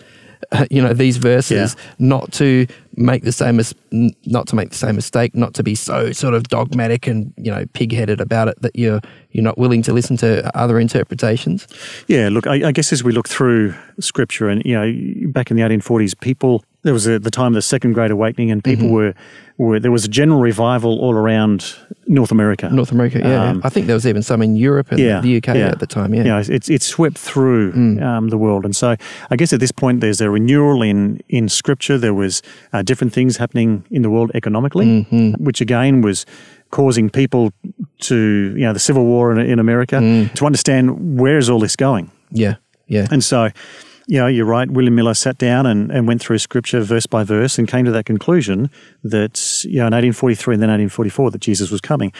Uh, 0.51 0.65
You 0.71 0.81
know 0.81 0.93
these 0.93 1.17
verses, 1.17 1.75
Yeah. 1.75 1.83
not 1.99 2.31
to 2.33 2.67
make 2.97 3.23
the 3.23 3.31
same 3.31 3.59
as 3.59 3.73
not 3.91 4.47
to 4.47 4.55
make 4.55 4.69
the 4.69 4.75
same 4.75 4.95
mistake, 4.95 5.33
not 5.35 5.53
to 5.55 5.63
be 5.63 5.75
so 5.75 6.11
sort 6.11 6.33
of 6.33 6.43
dogmatic 6.49 7.07
and 7.07 7.33
you 7.37 7.51
know 7.51 7.65
pig-headed 7.73 8.19
about 8.21 8.47
it 8.47 8.61
that 8.61 8.75
you're 8.75 9.01
you're 9.31 9.43
not 9.43 9.57
willing 9.57 9.81
to 9.83 9.93
listen 9.93 10.17
to 10.17 10.55
other 10.57 10.79
interpretations. 10.79 11.67
Yeah, 12.07 12.29
look, 12.29 12.47
I, 12.47 12.67
I 12.67 12.71
guess 12.71 12.91
as 12.93 13.03
we 13.03 13.11
look 13.11 13.29
through 13.29 13.73
scripture 13.99 14.49
and, 14.49 14.61
you 14.65 14.73
know, 14.73 15.31
back 15.31 15.51
in 15.51 15.57
the 15.57 15.63
1840s, 15.63 16.19
people, 16.19 16.63
there 16.83 16.93
was 16.93 17.05
a, 17.07 17.19
the 17.19 17.31
time 17.31 17.47
of 17.47 17.53
the 17.53 17.61
Second 17.61 17.93
Great 17.93 18.11
Awakening 18.11 18.49
and 18.51 18.63
people 18.63 18.89
were, 18.89 19.13
were, 19.57 19.79
there 19.79 19.91
was 19.91 20.05
a 20.05 20.07
general 20.07 20.39
revival 20.39 20.99
all 20.99 21.13
around 21.13 21.75
North 22.07 22.31
America. 22.31 22.69
North 22.71 22.91
America, 22.91 23.19
yeah. 23.19 23.49
Um, 23.49 23.61
I 23.63 23.69
think 23.69 23.85
there 23.87 23.95
was 23.95 24.07
even 24.07 24.23
some 24.23 24.41
in 24.41 24.55
Europe 24.55 24.91
and 24.91 24.99
yeah, 24.99 25.21
the 25.21 25.37
UK 25.37 25.47
yeah. 25.47 25.67
at 25.69 25.79
the 25.79 25.85
time, 25.87 26.13
yeah. 26.15 26.41
It's, 26.47 26.69
it's 26.69 26.85
swept 26.87 27.17
through 27.17 27.71
Mm. 27.73 28.01
um, 28.01 28.29
the 28.29 28.37
world. 28.37 28.65
And 28.65 28.75
so 28.75 28.95
I 29.29 29.35
guess 29.35 29.53
at 29.53 29.59
this 29.59 29.71
point, 29.71 30.01
there's 30.01 30.21
a 30.21 30.29
renewal 30.29 30.81
in, 30.81 31.21
in 31.29 31.49
scripture. 31.49 31.97
There 31.99 32.13
was 32.13 32.41
uh, 32.73 32.81
different 32.81 33.13
things 33.13 33.37
happening 33.37 33.85
in 33.91 34.01
the 34.01 34.09
world 34.09 34.31
economically, 34.33 34.85
Mm-hmm. 34.85 35.43
which 35.43 35.61
again 35.61 36.01
was 36.01 36.25
causing 36.71 37.09
people 37.09 37.51
to, 37.99 38.15
you 38.57 38.63
know, 38.65 38.73
the 38.73 38.79
Civil 38.79 39.05
War 39.05 39.31
in, 39.31 39.39
in 39.39 39.59
America, 39.59 39.95
Mm. 39.97 40.33
to 40.33 40.45
understand 40.45 41.19
where 41.19 41.37
is 41.37 41.49
all 41.49 41.59
this 41.59 41.75
going? 41.75 42.09
yeah, 42.31 42.55
yeah. 42.87 43.07
And 43.11 43.23
so, 43.23 43.49
you 44.07 44.19
know, 44.19 44.27
you're 44.27 44.45
right. 44.45 44.69
William 44.69 44.95
Miller 44.95 45.13
sat 45.13 45.37
down 45.37 45.65
and, 45.65 45.91
and 45.91 46.07
went 46.07 46.21
through 46.21 46.37
scripture 46.39 46.81
verse 46.81 47.05
by 47.05 47.23
verse 47.23 47.57
and 47.57 47.67
came 47.67 47.85
to 47.85 47.91
that 47.91 48.05
conclusion 48.05 48.69
that, 49.03 49.63
you 49.63 49.77
know, 49.77 49.87
in 49.87 49.93
1843 49.93 50.55
and 50.55 50.63
then 50.63 50.69
1844 50.69 51.31
that 51.31 51.41
Jesus 51.41 51.71
was 51.71 51.81
coming. 51.81 52.11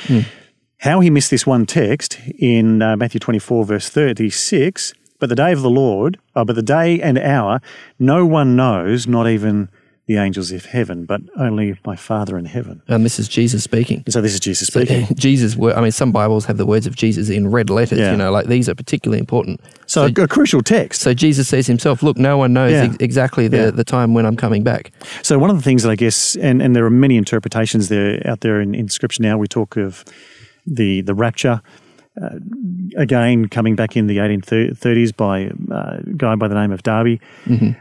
How 0.79 0.99
he 0.99 1.09
missed 1.09 1.29
this 1.29 1.45
one 1.45 1.65
text 1.65 2.19
in 2.39 2.81
uh, 2.81 2.95
Matthew 2.97 3.19
24, 3.19 3.65
verse 3.65 3.89
36, 3.89 4.93
but 5.19 5.29
the 5.29 5.35
day 5.35 5.51
of 5.51 5.61
the 5.61 5.69
Lord, 5.69 6.17
uh, 6.35 6.43
but 6.43 6.55
the 6.55 6.63
day 6.63 6.99
and 6.99 7.19
hour, 7.19 7.61
no 7.99 8.25
one 8.25 8.55
knows, 8.55 9.05
not 9.05 9.27
even 9.27 9.69
the 10.11 10.19
angels 10.21 10.51
of 10.51 10.65
heaven, 10.65 11.05
but 11.05 11.21
only 11.37 11.77
my 11.85 11.95
Father 11.95 12.37
in 12.37 12.45
heaven. 12.45 12.81
And 12.87 13.05
this 13.05 13.17
is 13.19 13.27
Jesus 13.29 13.63
speaking. 13.63 14.03
So 14.09 14.19
this 14.19 14.33
is 14.33 14.39
Jesus 14.39 14.67
speaking. 14.67 15.07
Jesus, 15.15 15.55
wor- 15.55 15.73
I 15.77 15.81
mean, 15.81 15.91
some 15.91 16.11
Bibles 16.11 16.45
have 16.45 16.57
the 16.57 16.65
words 16.65 16.85
of 16.85 16.95
Jesus 16.95 17.29
in 17.29 17.49
red 17.49 17.69
letters. 17.69 17.99
Yeah. 17.99 18.11
You 18.11 18.17
know, 18.17 18.31
like 18.31 18.47
these 18.47 18.67
are 18.67 18.75
particularly 18.75 19.19
important. 19.19 19.61
So, 19.85 20.05
a, 20.05 20.21
a 20.23 20.27
crucial 20.27 20.61
text. 20.61 21.01
So 21.01 21.13
Jesus 21.13 21.47
says 21.47 21.67
himself, 21.67 22.03
"Look, 22.03 22.17
no 22.17 22.37
one 22.37 22.51
knows 22.53 22.71
Yeah. 22.73 22.83
ex- 22.85 22.97
exactly 22.99 23.47
the, 23.47 23.57
Yeah. 23.57 23.71
the 23.71 23.83
time 23.85 24.13
when 24.13 24.25
I'm 24.25 24.35
coming 24.35 24.63
back." 24.63 24.91
So 25.21 25.39
one 25.39 25.49
of 25.49 25.55
the 25.55 25.63
things 25.63 25.83
that 25.83 25.89
I 25.91 25.95
guess, 25.95 26.35
and, 26.35 26.61
and 26.61 26.75
there 26.75 26.85
are 26.85 26.89
many 26.89 27.15
interpretations 27.17 27.87
there 27.89 28.21
out 28.27 28.41
there 28.41 28.59
in, 28.59 28.75
in 28.75 28.89
Scripture 28.89 29.23
now. 29.23 29.37
We 29.37 29.47
talk 29.47 29.77
of 29.77 30.03
the 30.67 31.01
the 31.01 31.13
rapture. 31.15 31.61
Uh, 32.21 32.39
again, 32.97 33.47
coming 33.47 33.75
back 33.75 33.95
in 33.95 34.07
the 34.07 34.17
1830s 34.17 35.15
by 35.15 35.45
uh, 35.73 35.97
a 36.05 36.13
guy 36.17 36.35
by 36.35 36.47
the 36.47 36.55
name 36.55 36.71
of 36.71 36.83
Darby. 36.83 37.21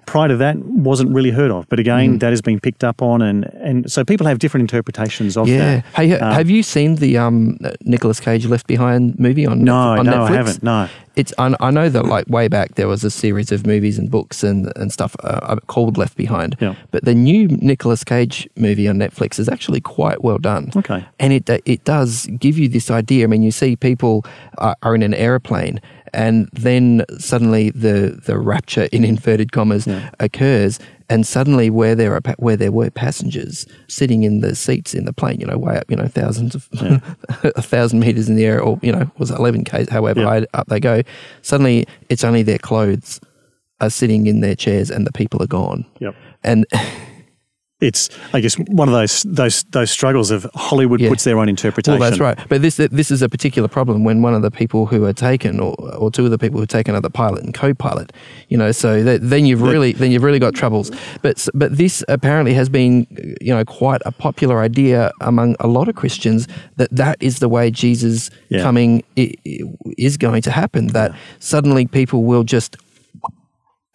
Prior 0.07 0.29
to 0.29 0.37
that, 0.37 0.57
wasn't 0.59 1.13
really 1.13 1.31
heard 1.33 1.51
of. 1.51 1.69
But 1.69 1.81
again, 1.81 2.19
that 2.19 2.31
has 2.31 2.41
been 2.41 2.61
picked 2.61 2.85
up 2.85 3.03
on, 3.03 3.23
and, 3.23 3.45
and 3.55 3.91
so 3.91 4.05
people 4.05 4.29
have 4.29 4.39
different 4.39 4.63
interpretations 4.63 5.37
of 5.37 5.49
Yeah. 5.49 5.59
that. 5.59 5.85
Hey, 5.97 6.13
Um, 6.17 6.33
have 6.33 6.49
you 6.49 6.63
seen 6.63 6.97
the 6.97 7.19
um, 7.19 7.59
Nicolas 7.83 8.21
Cage 8.21 8.47
Left 8.47 8.67
Behind 8.69 9.19
movie 9.19 9.47
on 9.47 9.65
No, 9.65 9.75
on 9.99 10.07
no, 10.07 10.13
Netflix? 10.13 10.29
I 10.31 10.33
haven't. 10.33 10.63
No. 10.63 10.89
It's 11.17 11.35
I, 11.39 11.55
I 11.59 11.73
know 11.73 11.89
that 11.89 12.05
like 12.07 12.29
way 12.29 12.47
back 12.47 12.77
there 12.77 12.87
was 12.87 13.03
a 13.03 13.11
series 13.11 13.51
of 13.51 13.67
movies 13.67 13.99
and 13.99 14.09
books 14.09 14.45
and 14.45 14.73
and 14.77 14.93
stuff 14.93 15.17
uh, 15.25 15.57
called 15.67 15.99
Left 15.99 16.17
Behind. 16.17 16.57
Yeah. 16.61 16.77
But 16.93 17.05
the 17.05 17.15
new 17.15 17.49
Nicolas 17.49 18.05
Cage 18.05 18.49
movie 18.57 18.87
on 18.89 18.97
Netflix 18.97 19.41
is 19.41 19.49
actually 19.49 19.81
quite 19.81 20.23
well 20.23 20.39
done. 20.39 20.71
Okay. 20.77 21.05
And 21.19 21.33
it 21.33 21.51
it 21.67 21.83
does 21.85 22.27
give 22.39 22.57
you 22.57 22.69
this 22.69 22.93
idea. 22.93 23.25
I 23.25 23.27
mean, 23.27 23.43
you 23.43 23.51
see 23.51 23.75
people 23.75 24.20
are, 24.59 24.77
are 24.83 24.95
in 24.95 25.03
an 25.03 25.15
airplane. 25.15 25.81
And 26.13 26.49
then 26.53 27.05
suddenly 27.19 27.71
the, 27.71 28.21
the 28.27 28.37
rapture 28.39 28.89
in 28.91 29.05
inverted 29.05 29.53
commas 29.53 29.87
occurs, 30.19 30.81
and 31.09 31.25
suddenly 31.27 31.71
where 31.71 31.95
there 31.95 32.15
are 32.15 32.21
where 32.39 32.57
there 32.57 32.73
were 32.73 32.91
passengers 32.91 33.67
sitting 33.87 34.25
in 34.25 34.41
the 34.41 34.57
seats 34.57 34.93
in 34.93 35.05
the 35.05 35.13
plane, 35.13 35.39
you 35.41 35.47
know, 35.47 35.57
way 35.59 35.77
up, 35.77 35.89
you 35.89 35.97
know, 35.97 36.09
thousands 36.09 36.55
of 36.57 36.69
a 37.45 37.63
thousand 37.63 38.01
meters 38.01 38.29
in 38.29 38.35
the 38.35 38.45
air, 38.45 38.61
or 38.61 38.79
you 38.83 38.91
know, 38.91 39.09
was 39.19 39.31
eleven 39.31 39.63
k's, 39.65 39.89
however 39.89 40.21
Yeah. 40.23 40.27
high 40.41 40.47
up 40.53 40.67
they 40.67 40.81
go. 40.81 41.03
Suddenly, 41.43 41.87
it's 42.09 42.25
only 42.25 42.43
their 42.43 42.59
clothes 42.59 43.21
are 43.81 43.91
sitting 43.91 44.27
in 44.27 44.41
their 44.41 44.57
chairs, 44.57 44.91
and 44.91 45.07
the 45.07 45.13
people 45.13 45.41
are 45.43 45.47
gone. 45.49 45.85
Yep. 46.01 46.15
And 46.43 46.67
It's, 47.81 48.11
I 48.35 48.41
guess, 48.41 48.57
one 48.59 48.89
of 48.89 48.95
those 48.95 49.23
those 49.23 49.63
those 49.71 49.91
struggles 49.91 50.31
of 50.31 50.47
Hollywood 50.55 51.01
Yeah. 51.01 51.09
puts 51.09 51.25
their 51.25 51.39
own 51.39 51.49
interpretation. 51.49 51.99
Well, 51.99 52.11
that's 52.11 52.21
right. 52.21 52.39
But 52.49 52.63
this 52.63 52.77
this 52.77 53.11
is 53.11 53.23
a 53.23 53.29
particular 53.29 53.69
problem 53.69 54.05
when 54.05 54.21
one 54.23 54.35
of 54.35 54.43
the 54.43 54.51
people 54.51 54.87
who 54.87 55.05
are 55.07 55.13
taken, 55.15 55.61
or, 55.61 55.75
or 55.97 56.11
two 56.11 56.25
of 56.25 56.31
the 56.31 56.39
people 56.39 56.59
who 56.59 56.65
are 56.65 56.67
taken, 56.79 56.95
are 56.95 57.01
the 57.01 57.11
pilot 57.11 57.43
and 57.43 57.55
co-pilot. 57.55 58.13
You 58.49 58.59
know, 58.59 58.73
so 58.73 59.03
that, 59.03 59.21
then 59.23 59.47
you've 59.47 59.63
really 59.63 59.93
then 59.93 60.11
you've 60.11 60.23
really 60.23 60.39
got 60.39 60.55
troubles. 60.55 60.91
But 61.23 61.47
but 61.55 61.77
this 61.77 62.05
apparently 62.09 62.53
has 62.55 62.69
been 62.69 63.07
you 63.41 63.55
know 63.55 63.65
quite 63.65 64.03
a 64.05 64.13
popular 64.13 64.61
idea 64.61 65.11
among 65.21 65.57
a 65.61 65.67
lot 65.67 65.89
of 65.89 65.95
Christians 65.95 66.47
that 66.77 66.91
that 66.95 67.17
is 67.21 67.39
the 67.39 67.49
way 67.49 67.71
Jesus 67.71 68.31
Yeah. 68.51 68.63
coming 68.63 69.03
is 69.17 70.17
going 70.17 70.43
to 70.43 70.51
happen. 70.51 70.89
That 70.89 71.15
suddenly 71.39 71.87
people 71.87 72.25
will 72.25 72.45
just 72.45 72.77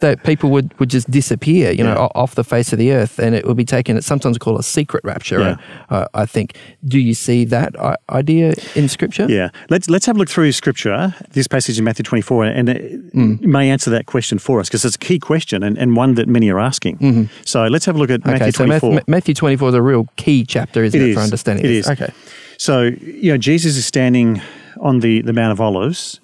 that 0.06 0.24
people 0.24 0.50
would, 0.52 0.78
would 0.80 0.90
just 0.90 1.10
disappear, 1.10 1.72
you 1.72 1.84
know, 1.84 1.94
Yeah. 1.96 2.08
o- 2.08 2.12
off 2.22 2.36
the 2.36 2.44
face 2.44 2.72
of 2.74 2.80
the 2.80 2.92
earth, 2.92 3.20
and 3.20 3.34
it 3.36 3.46
would 3.48 3.58
be 3.58 3.66
taken. 3.66 3.98
It's 3.98 4.08
sometimes 4.08 4.38
called 4.38 4.60
a 4.60 4.64
secret 4.64 5.04
rapture. 5.04 5.40
Yeah. 5.40 5.56
Uh, 5.90 6.06
I 6.14 6.26
think. 6.26 6.56
Do 6.88 7.00
you 7.00 7.14
see 7.14 7.46
that 7.46 7.76
idea 8.10 8.54
in 8.76 8.88
Scripture? 8.90 9.26
Yeah, 9.30 9.50
let's 9.70 9.90
let's 9.90 10.06
have 10.06 10.16
a 10.16 10.20
look 10.20 10.30
through 10.30 10.52
Scripture. 10.52 11.14
This 11.32 11.48
passage 11.48 11.78
in 11.80 11.84
Matthew 11.84 12.04
twenty 12.04 12.22
four, 12.22 12.46
and 12.46 12.70
it 12.70 13.14
may 13.42 13.70
answer 13.70 13.90
that 13.92 14.06
question 14.06 14.38
for 14.40 14.60
us 14.60 14.68
because 14.70 14.86
it's 14.86 14.96
a 14.96 15.00
key 15.00 15.20
question 15.20 15.64
and, 15.64 15.78
and 15.78 15.96
one 15.98 16.16
that 16.16 16.28
many 16.28 16.50
are 16.52 16.60
asking. 16.60 17.30
So 17.46 17.66
let's 17.68 17.86
have 17.86 17.96
a 17.96 18.00
look 18.00 18.10
at 18.12 18.22
Okay, 18.22 18.32
Matthew 18.32 18.52
so 18.52 18.66
twenty 18.66 18.96
Math- 18.96 19.08
Matthew 19.08 19.34
24 19.34 19.70
is 19.70 19.76
a 19.76 19.82
real 19.82 20.08
key 20.16 20.46
chapter, 20.46 20.84
isn't 20.84 21.00
It 21.00 21.04
it, 21.04 21.10
is. 21.10 21.16
for 21.16 21.22
understanding 21.22 21.66
It 21.66 21.70
this? 21.70 21.86
is. 21.86 21.92
Okay. 21.92 22.12
So 22.58 22.92
you 23.02 23.32
know, 23.32 23.38
Jesus 23.38 23.76
is 23.78 23.86
standing 23.86 24.42
on 24.80 25.00
the 25.00 25.22
the 25.22 25.34
Mount 25.34 25.52
of 25.52 25.60
Olives. 25.62 26.20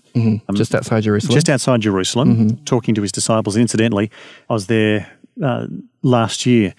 Just 0.56 0.76
outside 0.76 1.04
Jerusalem. 1.04 1.34
just 1.34 1.50
outside 1.50 1.82
Jerusalem, 1.82 2.58
talking 2.66 2.96
to 2.96 3.02
his 3.02 3.12
disciples. 3.12 3.56
Incidentally, 3.58 4.10
I 4.50 4.54
was 4.54 4.68
there 4.68 5.08
uh, 5.42 5.68
last 6.04 6.46
year, 6.46 6.74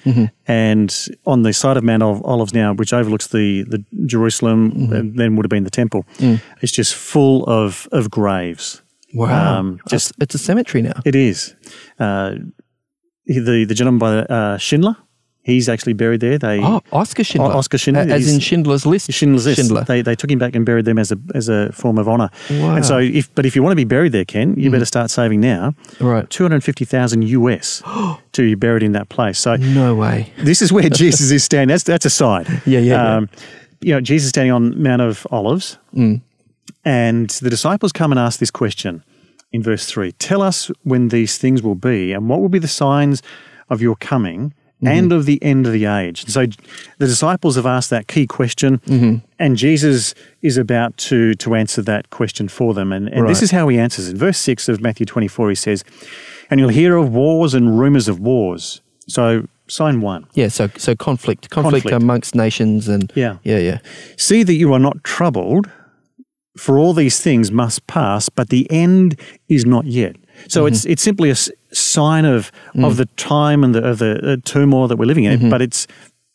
and 0.46 1.08
on 1.24 1.42
the 1.42 1.52
side 1.52 1.76
of 1.76 1.82
Mount 1.84 2.02
Ol- 2.02 2.20
Olives 2.24 2.52
now, 2.54 2.74
which 2.74 2.92
overlooks 2.92 3.28
the 3.28 3.64
the 3.64 3.82
Jerusalem, 4.06 4.92
and 4.92 5.18
then 5.18 5.36
would 5.36 5.44
have 5.44 5.50
been 5.50 5.64
the 5.64 5.70
temple, 5.70 6.04
it's 6.60 6.72
just 6.72 6.94
full 6.94 7.44
of 7.46 7.88
of 7.92 8.10
graves. 8.10 8.82
wow. 9.14 9.58
um, 9.58 9.78
just 9.88 10.08
just- 10.08 10.14
it's 10.22 10.34
a 10.34 10.38
cemetery 10.38 10.82
now. 10.82 11.00
It 11.04 11.14
is. 11.14 11.54
Uh, 11.98 12.34
the 13.26 13.64
the 13.64 13.74
gentleman 13.74 13.98
by 13.98 14.18
uh, 14.34 14.58
Schindler, 14.58 14.96
he's 15.42 15.68
actually 15.68 15.92
buried 15.92 16.20
there. 16.20 16.38
They 16.38 16.60
Oh, 16.62 16.80
Oscar 16.92 17.24
Schindler. 17.24 17.52
O- 17.52 17.58
Oscar 17.58 17.76
Schindler, 17.78 18.02
As 18.02 18.32
in 18.32 18.38
Schindler's 18.40 18.86
List. 18.86 19.12
Schindler's 19.12 19.44
List. 19.46 19.58
Schindler. 19.60 19.84
They, 19.84 20.00
they 20.02 20.14
took 20.14 20.30
him 20.30 20.38
back 20.38 20.54
and 20.54 20.64
buried 20.64 20.84
them 20.84 20.98
as 20.98 21.10
a 21.12 21.18
as 21.34 21.48
a 21.48 21.72
form 21.72 21.98
of 21.98 22.08
honour. 22.08 22.30
Wow. 22.50 22.76
And 22.76 22.86
so, 22.86 22.98
if 22.98 23.34
but 23.34 23.44
if 23.46 23.54
you 23.56 23.62
want 23.62 23.72
to 23.72 23.76
be 23.76 23.84
buried 23.84 24.12
there, 24.12 24.24
Ken, 24.24 24.54
you 24.56 24.70
better 24.70 24.84
start 24.84 25.10
saving 25.10 25.40
now. 25.40 25.74
Right. 26.00 26.28
Two 26.30 26.44
hundred 26.44 26.62
fifty 26.64 26.84
thousand 26.84 27.22
US 27.24 27.82
to 28.32 28.42
be 28.42 28.54
buried 28.54 28.82
in 28.82 28.92
that 28.92 29.08
place. 29.08 29.38
So 29.38 29.56
No 29.56 29.94
way. 29.94 30.32
this 30.38 30.62
is 30.62 30.72
where 30.72 30.88
Jesus 30.88 31.30
is 31.30 31.42
standing. 31.44 31.68
That's 31.72 31.84
that's 31.84 32.06
a 32.06 32.10
sign. 32.10 32.44
Yeah, 32.66 32.78
yeah, 32.78 32.80
yeah. 32.80 33.16
Um, 33.16 33.28
you 33.80 33.92
know, 33.92 34.00
Jesus 34.00 34.28
standing 34.28 34.52
on 34.52 34.80
Mount 34.80 35.02
of 35.02 35.26
Olives, 35.32 35.76
Mm. 35.94 36.20
and 36.84 37.28
the 37.30 37.50
disciples 37.50 37.92
come 37.92 38.12
and 38.12 38.18
ask 38.18 38.38
this 38.40 38.50
question 38.50 39.02
in 39.52 39.62
verse 39.62 39.86
three: 39.86 40.12
Tell 40.12 40.40
us 40.42 40.70
when 40.84 41.08
these 41.08 41.38
things 41.38 41.62
will 41.62 41.74
be, 41.74 42.12
and 42.12 42.28
what 42.28 42.40
will 42.40 42.48
be 42.48 42.58
the 42.58 42.68
signs 42.68 43.22
of 43.68 43.80
your 43.82 43.96
coming. 43.96 44.54
Mm-hmm. 44.82 44.98
And 44.98 45.12
of 45.12 45.26
the 45.26 45.40
end 45.42 45.66
of 45.66 45.72
the 45.72 45.84
age. 45.84 46.26
So 46.26 46.44
the 46.98 47.06
disciples 47.06 47.54
have 47.54 47.66
asked 47.66 47.90
that 47.90 48.08
key 48.08 48.26
question, 48.26 48.78
Mm-hmm. 48.86 49.24
and 49.38 49.56
Jesus 49.56 50.12
is 50.42 50.56
about 50.56 50.96
to, 51.08 51.34
to 51.34 51.54
answer 51.54 51.82
that 51.82 52.10
question 52.10 52.48
for 52.48 52.74
them. 52.74 52.92
And, 52.92 53.08
and 53.08 53.28
this 53.28 53.42
is 53.42 53.52
how 53.52 53.68
he 53.68 53.78
answers. 53.78 54.08
In 54.08 54.16
verse 54.16 54.38
6 54.38 54.68
of 54.68 54.80
Matthew 54.80 55.06
24, 55.06 55.50
he 55.50 55.54
says, 55.54 55.84
And 56.50 56.58
you'll 56.58 56.70
hear 56.70 56.96
of 56.96 57.12
wars 57.12 57.54
and 57.54 57.78
rumors 57.78 58.08
of 58.08 58.18
wars. 58.18 58.80
So, 59.08 59.46
sign 59.68 60.00
one 60.00 60.26
Yeah, 60.34 60.48
so 60.48 60.68
so 60.76 60.94
conflict, 60.96 61.48
conflict, 61.50 61.84
Conflict. 61.84 62.02
amongst 62.02 62.34
nations, 62.34 62.88
and 62.88 63.10
Yeah. 63.14 63.36
yeah, 63.44 63.58
yeah. 63.58 63.78
See 64.16 64.42
that 64.42 64.54
you 64.54 64.72
are 64.72 64.78
not 64.80 65.02
troubled, 65.04 65.70
for 66.58 66.78
all 66.78 66.92
these 66.92 67.20
things 67.20 67.50
must 67.50 67.86
pass, 67.86 68.28
but 68.28 68.48
the 68.50 68.70
end 68.70 69.18
is 69.48 69.64
not 69.64 69.86
yet. 69.86 70.16
So 70.48 70.66
it's 70.66 70.80
mm-hmm. 70.80 70.92
it's 70.92 71.02
simply 71.02 71.30
a 71.30 71.36
sign 71.74 72.24
of 72.24 72.52
mm. 72.74 72.84
of 72.86 72.96
the 72.96 73.06
time 73.16 73.64
and 73.64 73.74
the 73.74 73.84
of 73.84 73.98
the 73.98 74.32
uh, 74.32 74.36
turmoil 74.44 74.88
that 74.88 74.96
we're 74.96 75.06
living 75.06 75.24
in. 75.24 75.38
Mm-hmm. 75.38 75.50
But 75.50 75.62
it's 75.62 75.86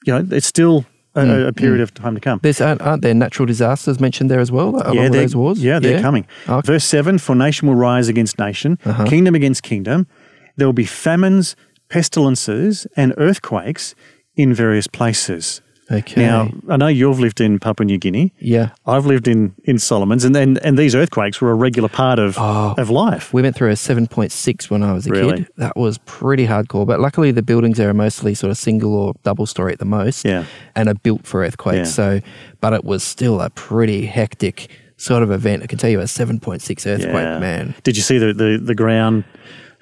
you 0.06 0.14
know 0.14 0.26
it's 0.32 0.48
still 0.48 0.86
a, 1.16 1.22
mm. 1.22 1.48
a 1.48 1.54
period 1.54 1.80
mm. 1.80 1.84
of 1.84 1.94
time 1.94 2.16
to 2.16 2.22
come. 2.22 2.40
There's 2.44 2.62
aren't, 2.62 2.82
aren't 2.82 3.02
there 3.02 3.14
natural 3.14 3.46
disasters 3.46 4.00
mentioned 4.00 4.32
there 4.32 4.40
as 4.40 4.52
well 4.52 4.70
along 4.70 4.98
with 4.98 5.14
those 5.14 5.36
wars? 5.36 5.64
Yeah, 5.64 5.80
they're 5.80 6.02
coming. 6.02 6.28
Ah, 6.48 6.58
okay. 6.58 6.74
Verse 6.74 6.86
7 6.86 7.18
For 7.18 7.36
nation 7.36 7.68
will 7.68 7.76
rise 7.76 8.08
against 8.08 8.40
nation, 8.40 8.78
Uh-huh. 8.86 9.06
kingdom 9.06 9.36
against 9.36 9.64
kingdom. 9.64 10.08
There 10.56 10.68
will 10.68 10.74
be 10.74 10.86
famines, 10.86 11.56
pestilences, 11.90 12.88
and 12.96 13.14
earthquakes 13.18 13.96
in 14.36 14.54
various 14.54 14.88
places. 14.88 15.62
Okay. 15.90 16.22
Now, 16.26 16.50
I 16.70 16.76
know 16.78 16.88
you've 16.88 17.20
lived 17.20 17.40
in 17.40 17.60
Papua 17.60 17.86
New 17.86 17.98
Guinea. 17.98 18.34
yeah. 18.40 18.72
I've 18.86 19.06
lived 19.06 19.28
in, 19.28 19.56
in 19.64 19.80
Solomons, 19.80 20.26
and, 20.26 20.36
and 20.36 20.58
and 20.66 20.78
these 20.78 20.94
earthquakes 20.96 21.40
were 21.40 21.50
a 21.52 21.56
regular 21.56 21.88
part 21.90 22.20
of 22.20 22.36
Oh. 22.38 22.76
of 22.78 22.90
life. 22.90 23.34
We 23.34 23.42
went 23.42 23.56
through 23.56 23.70
a 23.70 23.76
7.6 23.76 24.70
when 24.70 24.84
I 24.84 24.92
was 24.94 25.08
a 25.08 25.12
Really? 25.12 25.38
kid. 25.38 25.48
That 25.58 25.78
was 25.78 25.98
pretty 26.00 26.46
hardcore. 26.48 26.86
But 26.86 27.00
luckily, 27.00 27.32
the 27.32 27.42
buildings 27.42 27.78
there 27.78 27.90
are 27.90 27.94
mostly 27.94 28.34
sort 28.34 28.52
of 28.52 28.58
single 28.58 28.94
or 28.96 29.14
double 29.24 29.46
story 29.46 29.72
at 29.72 29.80
the 29.80 29.86
most. 29.86 30.26
Yeah. 30.26 30.44
And 30.76 30.90
are 30.90 30.96
built 30.96 31.26
for 31.26 31.44
earthquakes. 31.44 31.78
Yeah. 31.78 31.84
So, 31.86 32.20
but 32.60 32.74
it 32.74 32.84
was 32.84 33.02
still 33.04 33.40
a 33.40 33.50
pretty 33.52 34.06
hectic 34.08 34.70
sort 34.98 35.24
of 35.24 35.32
event. 35.32 35.64
I 35.64 35.68
can 35.68 35.78
tell 35.78 35.90
you 35.90 36.02
a 36.02 36.04
7.6 36.08 36.86
earthquake, 36.86 37.14
Yeah. 37.14 37.40
man. 37.40 37.76
Did 37.84 37.96
you 37.96 38.04
see 38.04 38.18
the, 38.18 38.34
the, 38.34 38.60
the 38.62 38.76
ground 38.76 39.24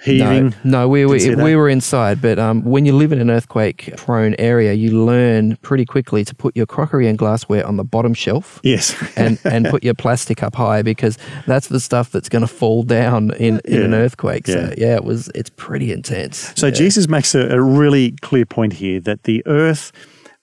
heaving? 0.05 0.55
No, 0.63 0.81
no, 0.81 0.87
we 0.89 1.05
we, 1.05 1.35
we 1.35 1.55
were 1.55 1.67
inside. 1.69 2.21
But 2.21 2.39
um, 2.39 2.63
when 2.63 2.85
you 2.85 2.93
live 2.95 3.11
in 3.11 3.19
an 3.19 3.29
earthquake-prone 3.29 4.35
area, 4.39 4.73
you 4.73 5.03
learn 5.05 5.57
pretty 5.57 5.85
quickly 5.85 6.23
to 6.25 6.33
put 6.35 6.55
your 6.55 6.65
crockery 6.65 7.07
and 7.07 7.17
glassware 7.17 7.65
on 7.65 7.77
the 7.77 7.83
bottom 7.83 8.13
shelf. 8.13 8.59
Yes. 8.63 8.95
and 9.17 9.39
and 9.43 9.65
put 9.67 9.83
your 9.83 9.93
plastic 9.95 10.43
up 10.43 10.55
high 10.55 10.81
because 10.81 11.17
that's 11.47 11.67
the 11.67 11.79
stuff 11.79 12.11
that's 12.11 12.29
going 12.29 12.41
to 12.43 12.47
fall 12.47 12.83
down 12.83 13.31
in, 13.33 13.59
in 13.65 13.81
an 13.81 13.93
earthquake. 13.93 14.47
So 14.47 14.53
Yeah. 14.77 14.87
yeah, 14.87 14.95
it 14.95 15.03
was 15.03 15.29
it's 15.35 15.49
pretty 15.49 15.91
intense. 15.91 16.53
So 16.55 16.67
Yeah. 16.67 16.73
Jesus 16.73 17.07
makes 17.07 17.35
a, 17.35 17.47
a 17.49 17.61
really 17.61 18.11
clear 18.21 18.45
point 18.45 18.73
here 18.73 18.99
that 19.01 19.23
the 19.23 19.41
earth 19.47 19.91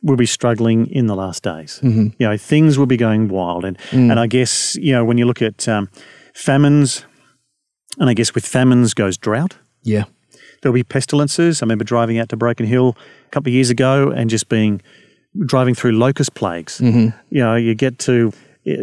will 0.05 0.17
be 0.17 0.27
struggling 0.27 0.89
in 0.89 1.07
the 1.07 1.15
last 1.15 1.45
days. 1.45 1.79
Mm-hmm. 1.83 2.09
You 2.19 2.29
know, 2.29 2.37
things 2.37 2.77
will 2.77 2.87
be 2.87 2.97
going 2.97 3.29
wild, 3.29 3.65
and 3.65 3.79
Mm. 3.93 4.11
and 4.11 4.19
I 4.19 4.27
guess 4.27 4.75
you 4.77 4.93
know 4.93 5.05
when 5.05 5.17
you 5.19 5.27
look 5.27 5.41
at 5.43 5.69
um, 5.69 5.89
famines, 6.35 7.05
and 7.99 8.09
I 8.09 8.15
guess 8.15 8.35
with 8.35 8.47
famines 8.47 8.95
goes 8.95 9.17
drought. 9.19 9.57
yeah, 9.83 10.05
There'll 10.61 10.75
be 10.75 10.85
pestilences. 10.85 11.61
I 11.61 11.65
remember 11.65 11.85
driving 11.85 12.19
out 12.19 12.29
to 12.29 12.37
Broken 12.37 12.67
Hill 12.67 12.97
a 13.27 13.31
couple 13.31 13.51
of 13.51 13.55
years 13.55 13.69
ago 13.69 14.11
and 14.11 14.31
just 14.31 14.49
being 14.49 14.81
driving 15.45 15.75
through 15.75 15.93
locust 15.93 16.35
plagues. 16.35 16.79
Mm-hmm. 16.79 17.17
You 17.31 17.43
know, 17.43 17.57
you 17.57 17.75
get 17.75 17.99
to 18.01 18.33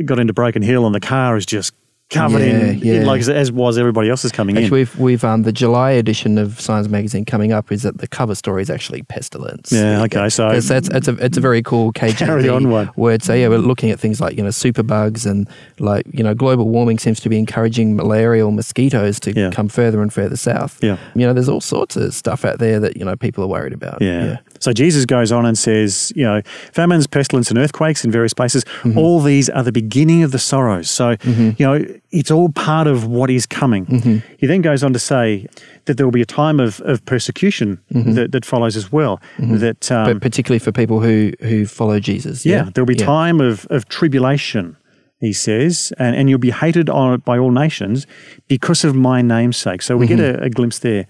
got 0.04 0.20
into 0.20 0.34
Broken 0.34 0.62
Hill 0.62 0.86
and 0.86 0.94
the 0.94 1.00
car 1.00 1.38
is 1.38 1.46
just 1.46 1.74
covered 2.10 2.42
in, 2.42 2.80
Yeah, 2.80 2.94
in 2.96 3.06
like 3.06 3.22
as 3.28 3.52
was 3.52 3.78
everybody 3.78 4.10
else's 4.10 4.32
coming 4.32 4.58
in. 4.58 4.70
We've, 4.72 4.98
we've 5.00 5.24
um, 5.24 5.44
the 5.44 5.52
July 5.52 5.92
edition 5.92 6.38
of 6.38 6.60
Signs 6.60 6.90
Magazine 6.90 7.24
coming 7.26 7.52
up 7.52 7.72
is 7.72 7.84
that 7.84 8.00
the 8.00 8.08
cover 8.08 8.34
story 8.36 8.62
is 8.62 8.70
actually 8.70 9.04
pestilence. 9.04 9.72
Yeah, 9.72 10.02
okay, 10.04 10.30
so- 10.30 10.50
it's, 10.50 10.70
it's, 10.70 10.90
it's 10.90 11.08
a 11.08 11.14
it's 11.24 11.38
a 11.38 11.42
very 11.42 11.62
cool 11.62 11.94
KGB 12.00 12.18
Carry 12.18 12.50
on 12.50 12.70
one. 12.70 12.90
word. 12.96 13.22
So 13.24 13.34
yeah, 13.34 13.48
we're 13.48 13.58
looking 13.60 13.92
at 13.92 14.00
things 14.00 14.20
like 14.20 14.36
you 14.38 14.44
know 14.44 14.50
superbugs 14.50 15.30
and 15.30 15.48
like 15.80 16.06
you 16.12 16.24
know 16.24 16.34
global 16.34 16.68
warming 16.68 16.98
seems 17.00 17.20
to 17.22 17.30
be 17.30 17.38
encouraging 17.38 17.96
malarial 17.96 18.52
mosquitoes 18.52 19.20
to 19.22 19.32
Yeah. 19.34 19.52
come 19.52 19.70
further 19.70 20.02
and 20.02 20.12
further 20.12 20.36
south. 20.38 20.80
Yeah. 20.84 20.98
you 21.16 21.26
know, 21.28 21.34
there's 21.34 21.50
all 21.50 21.62
sorts 21.62 21.96
of 21.96 22.14
stuff 22.16 22.44
out 22.46 22.60
there 22.60 22.80
that 22.80 22.98
you 22.98 23.06
know 23.06 23.16
people 23.16 23.44
are 23.44 23.48
worried 23.48 23.74
about. 23.74 24.02
Yeah. 24.02 24.38
So 24.60 24.74
Jesus 24.74 25.06
goes 25.06 25.32
on 25.32 25.46
and 25.46 25.58
says, 25.58 26.14
you 26.16 26.24
know, 26.24 26.42
famines, 26.74 27.08
pestilence, 27.08 27.50
and 27.50 27.58
earthquakes 27.58 28.04
in 28.06 28.12
various 28.12 28.34
places, 28.34 28.64
mm-hmm. 28.66 28.98
all 28.98 29.22
these 29.22 29.50
are 29.50 29.64
the 29.64 29.72
beginning 29.72 30.24
of 30.24 30.32
the 30.32 30.40
sorrows. 30.40 30.90
So, 30.90 31.16
mm-hmm. 31.16 31.52
you 31.58 31.66
know, 31.66 31.86
it's 32.12 32.32
all 32.32 32.50
part 32.50 32.88
of 32.88 33.06
what 33.08 33.30
is 33.30 33.46
coming. 33.46 33.86
Mm-hmm. 33.86 34.18
He 34.38 34.48
then 34.48 34.62
goes 34.62 34.84
on 34.84 34.94
to 34.94 35.00
say 35.00 35.48
that 35.86 35.98
there 35.98 36.06
will 36.06 36.12
be 36.12 36.22
a 36.22 36.26
time 36.26 36.60
of, 36.60 36.82
of 36.82 37.04
persecution 37.06 37.80
that, 37.90 38.32
that 38.32 38.46
follows 38.46 38.76
as 38.76 38.92
well. 38.92 39.20
That, 39.38 39.92
um, 39.92 40.14
but 40.14 40.22
particularly 40.22 40.60
for 40.60 40.72
people 40.72 41.00
who 41.00 41.32
who 41.42 41.66
follow 41.66 42.00
Jesus. 42.00 42.46
yeah, 42.46 42.70
there'll 42.74 42.86
be 42.86 42.96
Yeah. 42.96 43.06
time 43.06 43.40
of, 43.42 43.66
of 43.70 43.88
tribulation, 43.90 44.76
he 45.20 45.34
says, 45.34 45.92
and, 45.98 46.16
and 46.16 46.30
you'll 46.30 46.40
be 46.40 46.52
hated 46.52 46.90
on, 46.90 47.20
by 47.22 47.38
all 47.38 47.52
nations 47.52 48.06
because 48.48 48.84
of 48.84 48.96
my 48.96 49.22
name's 49.22 49.58
sake. 49.58 49.82
So 49.82 49.98
we 49.98 50.08
get 50.08 50.20
Mm-hmm. 50.20 50.44
a, 50.44 50.46
a 50.46 50.50
glimpse 50.50 50.80
there. 50.80 51.06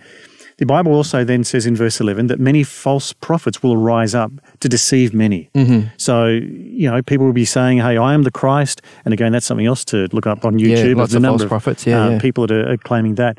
The 0.59 0.65
Bible 0.65 0.93
also 0.93 1.23
then 1.23 1.43
says 1.43 1.65
in 1.65 1.75
verse 1.75 1.99
11 2.01 2.27
that 2.27 2.39
many 2.39 2.63
false 2.63 3.13
prophets 3.13 3.63
will 3.63 3.77
rise 3.77 4.13
up 4.13 4.31
to 4.59 4.67
deceive 4.69 5.13
many. 5.13 5.49
Mm-hmm. 5.55 5.87
So, 5.97 6.27
you 6.27 6.89
know, 6.91 7.01
people 7.01 7.25
will 7.25 7.33
be 7.33 7.45
saying, 7.45 7.77
hey, 7.79 7.97
I 7.97 8.13
am 8.13 8.23
the 8.23 8.31
Christ. 8.31 8.81
And 9.05 9.13
again, 9.13 9.31
that's 9.31 9.45
something 9.45 9.65
else 9.65 9.85
to 9.85 10.07
look 10.11 10.27
up 10.27 10.43
on 10.45 10.55
YouTube. 10.59 10.89
Yeah, 10.89 10.95
lots 10.95 11.11
the 11.11 11.17
of 11.17 11.23
number 11.23 11.39
false 11.39 11.49
prophets, 11.49 11.87
yeah, 11.87 12.05
uh, 12.05 12.09
yeah. 12.11 12.19
People 12.19 12.45
that 12.47 12.53
are, 12.53 12.71
are 12.73 12.77
claiming 12.77 13.15
that. 13.15 13.37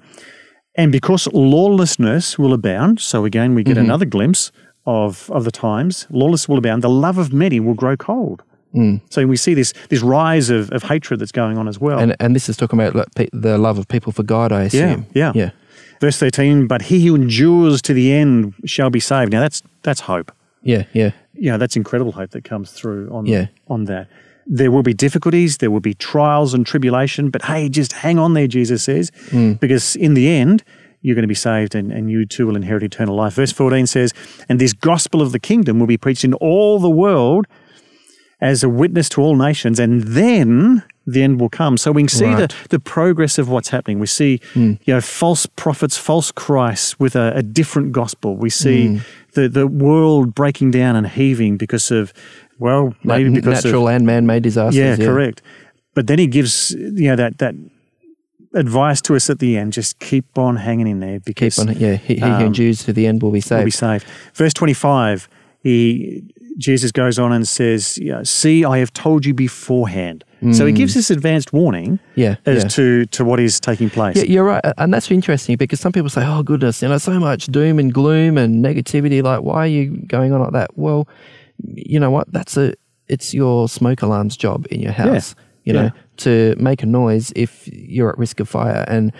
And 0.76 0.90
because 0.92 1.28
lawlessness 1.32 2.38
will 2.38 2.52
abound, 2.54 3.00
so 3.00 3.24
again, 3.24 3.54
we 3.54 3.62
get 3.62 3.76
Mm-hmm. 3.76 3.84
another 3.84 4.06
glimpse 4.06 4.50
of, 4.86 5.30
of 5.30 5.44
the 5.44 5.50
times, 5.50 6.06
lawlessness 6.10 6.48
will 6.48 6.58
abound, 6.58 6.82
the 6.82 6.88
love 6.88 7.18
of 7.18 7.32
many 7.32 7.60
will 7.60 7.74
grow 7.74 7.96
cold. 7.96 8.42
So 9.10 9.26
we 9.26 9.36
see 9.36 9.52
this 9.54 9.72
this 9.88 10.00
rise 10.00 10.48
of, 10.48 10.70
of 10.70 10.84
hatred 10.84 11.18
that's 11.18 11.32
going 11.32 11.58
on 11.58 11.66
as 11.66 11.80
well. 11.80 11.98
And 11.98 12.14
and 12.20 12.36
this 12.36 12.48
is 12.48 12.56
talking 12.56 12.78
about 12.78 12.94
like, 12.94 13.12
pe- 13.16 13.28
the 13.32 13.58
love 13.58 13.78
of 13.78 13.88
people 13.88 14.12
for 14.12 14.22
God. 14.22 14.52
I 14.52 14.62
assume. 14.62 15.06
Yeah, 15.12 15.32
yeah. 15.34 15.44
Yeah. 15.46 15.50
Verse 16.00 16.16
13, 16.18 16.66
but 16.66 16.82
he 16.82 17.06
who 17.06 17.14
endures 17.14 17.82
to 17.82 17.92
the 17.92 18.12
end 18.12 18.54
shall 18.64 18.90
be 18.90 19.00
saved. 19.00 19.32
Now 19.32 19.40
that's 19.40 19.62
that's 19.82 20.00
hope. 20.00 20.32
Yeah. 20.62 20.84
Yeah. 20.92 21.10
Yeah, 21.34 21.56
that's 21.56 21.76
incredible 21.76 22.12
hope 22.12 22.30
that 22.30 22.44
comes 22.44 22.70
through 22.72 23.10
on 23.10 23.26
Yeah. 23.26 23.46
on 23.68 23.84
that. 23.84 24.08
There 24.46 24.70
will 24.70 24.82
be 24.82 24.94
difficulties, 24.94 25.58
there 25.58 25.70
will 25.70 25.80
be 25.80 25.94
trials 25.94 26.54
and 26.54 26.66
tribulation, 26.66 27.30
but 27.30 27.42
hey, 27.44 27.68
just 27.68 27.92
hang 27.92 28.18
on 28.18 28.34
there, 28.34 28.48
Jesus 28.48 28.82
says, 28.82 29.10
Mm. 29.30 29.60
because 29.60 29.94
in 29.96 30.14
the 30.14 30.28
end, 30.28 30.64
you're 31.02 31.14
going 31.14 31.22
to 31.22 31.28
be 31.28 31.34
saved 31.34 31.74
and, 31.74 31.92
and 31.92 32.10
you 32.10 32.26
too 32.26 32.46
will 32.46 32.56
inherit 32.56 32.82
eternal 32.82 33.14
life. 33.14 33.34
Verse 33.34 33.52
14 33.52 33.86
says, 33.86 34.12
And 34.48 34.58
this 34.58 34.72
gospel 34.72 35.22
of 35.22 35.32
the 35.32 35.38
kingdom 35.38 35.78
will 35.78 35.86
be 35.86 35.96
preached 35.96 36.24
in 36.24 36.34
all 36.34 36.78
the 36.78 36.90
world 36.90 37.46
as 38.40 38.62
a 38.64 38.68
witness 38.68 39.08
to 39.10 39.20
all 39.22 39.36
nations, 39.36 39.78
and 39.78 40.02
then 40.02 40.82
the 41.06 41.22
end 41.22 41.40
will 41.40 41.48
come. 41.48 41.76
So 41.76 41.92
we 41.92 42.02
can 42.02 42.08
see 42.08 42.26
Right. 42.26 42.48
the, 42.50 42.68
the 42.68 42.78
progress 42.80 43.38
of 43.38 43.48
what's 43.48 43.70
happening. 43.70 43.98
We 43.98 44.06
see, 44.06 44.40
you 44.54 44.78
know, 44.86 45.00
false 45.00 45.46
prophets, 45.46 45.96
false 45.96 46.30
Christs 46.30 46.98
with 47.00 47.16
a, 47.16 47.32
a 47.34 47.42
different 47.42 47.92
gospel. 47.92 48.36
We 48.36 48.50
see 48.50 49.00
the, 49.34 49.48
the 49.48 49.66
world 49.66 50.34
breaking 50.34 50.70
down 50.72 50.96
and 50.96 51.06
heaving 51.08 51.56
because 51.56 51.90
of, 51.90 52.12
well, 52.58 52.94
maybe 53.02 53.30
because 53.30 53.64
natural 53.64 53.88
of, 53.88 53.94
and 53.94 54.06
man-made 54.06 54.42
disasters. 54.42 54.76
yeah, 54.76 54.96
correct. 54.96 55.42
But 55.94 56.06
then 56.06 56.18
he 56.18 56.26
gives, 56.26 56.70
you 56.72 57.08
know, 57.08 57.16
that, 57.16 57.38
that 57.38 57.54
advice 58.54 59.00
to 59.02 59.16
us 59.16 59.30
at 59.30 59.38
the 59.38 59.56
end, 59.56 59.72
just 59.72 59.98
keep 60.00 60.36
on 60.38 60.56
hanging 60.56 60.86
in 60.86 61.00
there 61.00 61.20
because 61.20 61.56
Keep 61.56 61.68
on. 61.68 61.76
Yeah. 61.78 61.96
He, 61.96 62.14
he 62.14 62.20
who 62.20 62.26
um, 62.26 62.42
endures 62.46 62.84
to 62.84 62.92
the 62.92 63.06
end 63.06 63.22
will 63.22 63.30
be 63.30 63.40
saved. 63.40 63.58
will 63.60 63.64
be 63.66 63.70
saved. 63.70 64.06
Verse 64.34 64.52
25, 64.54 65.28
he, 65.62 66.22
Jesus 66.58 66.92
goes 66.92 67.18
on 67.18 67.32
and 67.32 67.46
says, 67.46 67.96
you 67.98 68.12
know, 68.12 68.22
See, 68.22 68.64
I 68.64 68.78
have 68.78 68.92
told 68.92 69.24
you 69.24 69.34
beforehand. 69.34 70.24
So 70.52 70.64
he 70.64 70.72
gives 70.72 70.92
mm. 70.92 70.96
this 70.96 71.10
advanced 71.10 71.52
warning 71.52 71.98
Yeah, 72.14 72.36
as 72.46 72.62
yeah. 72.62 72.68
to, 72.70 73.06
to 73.06 73.24
what 73.26 73.40
is 73.40 73.60
taking 73.60 73.90
place. 73.90 74.16
Yeah, 74.16 74.24
you're 74.24 74.44
right, 74.44 74.64
and 74.78 74.92
that's 74.92 75.10
interesting 75.10 75.56
because 75.56 75.80
some 75.80 75.92
people 75.92 76.08
say, 76.08 76.24
"Oh 76.24 76.42
goodness, 76.42 76.80
you 76.80 76.88
know, 76.88 76.96
so 76.98 77.20
much 77.20 77.46
doom 77.46 77.78
and 77.78 77.92
gloom 77.92 78.38
and 78.38 78.64
negativity. 78.64 79.22
Like, 79.22 79.42
why 79.42 79.64
are 79.64 79.66
you 79.66 79.98
going 80.06 80.32
on 80.32 80.40
like 80.40 80.52
that?" 80.52 80.70
Well, 80.78 81.06
you 81.62 82.00
know 82.00 82.10
what? 82.10 82.32
That's 82.32 82.56
a 82.56 82.72
it's 83.08 83.34
your 83.34 83.68
smoke 83.68 84.00
alarm's 84.02 84.36
job 84.36 84.66
in 84.70 84.80
your 84.80 84.92
house. 84.92 85.34
You 85.64 85.74
know, 85.74 85.82
Yeah. 85.82 85.90
to 86.18 86.54
make 86.58 86.82
a 86.82 86.86
noise 86.86 87.32
if 87.36 87.68
you're 87.70 88.08
at 88.08 88.16
risk 88.18 88.40
of 88.40 88.48
fire, 88.48 88.84
and 88.88 89.12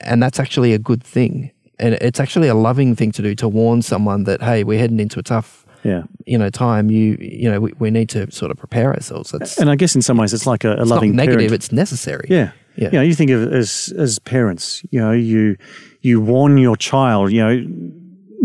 and 0.00 0.20
that's 0.20 0.40
actually 0.40 0.72
a 0.72 0.78
good 0.78 1.04
thing, 1.04 1.52
and 1.78 1.94
it's 1.94 2.18
actually 2.18 2.48
a 2.48 2.54
loving 2.54 2.96
thing 2.96 3.12
to 3.12 3.22
do 3.22 3.34
to 3.36 3.48
warn 3.48 3.80
someone 3.80 4.24
that 4.24 4.42
hey, 4.42 4.64
we're 4.64 4.78
heading 4.80 4.98
into 4.98 5.20
a 5.20 5.22
tough. 5.22 5.63
Yeah. 5.84 6.04
You 6.26 6.38
know, 6.38 6.50
time. 6.50 6.90
You 6.90 7.16
you 7.20 7.50
know, 7.50 7.60
we, 7.60 7.72
we 7.78 7.90
need 7.90 8.08
to 8.10 8.30
sort 8.30 8.50
of 8.50 8.56
prepare 8.56 8.92
ourselves. 8.94 9.30
That's 9.30 9.58
And 9.58 9.70
I 9.70 9.76
guess 9.76 9.94
in 9.94 10.02
some 10.02 10.16
ways 10.16 10.32
it's 10.32 10.46
like 10.46 10.64
a, 10.64 10.70
a 10.70 10.72
it's 10.72 10.88
not 10.88 10.96
loving 10.96 11.14
negative. 11.14 11.38
parent. 11.38 11.52
It's 11.52 11.72
necessary. 11.72 12.26
Yeah. 12.30 12.52
Yeah. 12.76 12.86
You 12.86 12.98
know, 12.98 13.02
you 13.02 13.14
think 13.14 13.30
of 13.30 13.42
it 13.42 13.52
as 13.52 13.92
as 13.98 14.18
parents, 14.18 14.82
you 14.90 15.00
know, 15.00 15.12
you 15.12 15.56
you 16.00 16.20
warn 16.20 16.58
your 16.58 16.76
child, 16.76 17.30
you 17.32 17.40
know, 17.44 17.64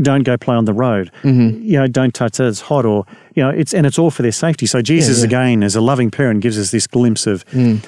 don't 0.01 0.23
go 0.23 0.37
play 0.37 0.55
on 0.55 0.65
the 0.65 0.73
road. 0.73 1.11
Mm-hmm. 1.23 1.61
You 1.63 1.79
know, 1.79 1.87
don't 1.87 2.13
touch 2.13 2.37
that, 2.37 2.47
it's 2.47 2.61
hot 2.61 2.85
or 2.85 3.05
you 3.35 3.43
know, 3.43 3.49
it's 3.49 3.73
and 3.73 3.85
it's 3.85 3.97
all 3.97 4.11
for 4.11 4.21
their 4.21 4.31
safety. 4.31 4.65
So 4.65 4.81
Jesus 4.81 5.19
yeah. 5.19 5.23
Mm. 5.23 5.27
again, 5.27 5.63
as 5.63 5.75
a 5.75 5.81
loving 5.81 6.11
parent, 6.11 6.41
gives 6.41 6.59
us 6.59 6.71
this 6.71 6.87
glimpse 6.87 7.25
of, 7.25 7.43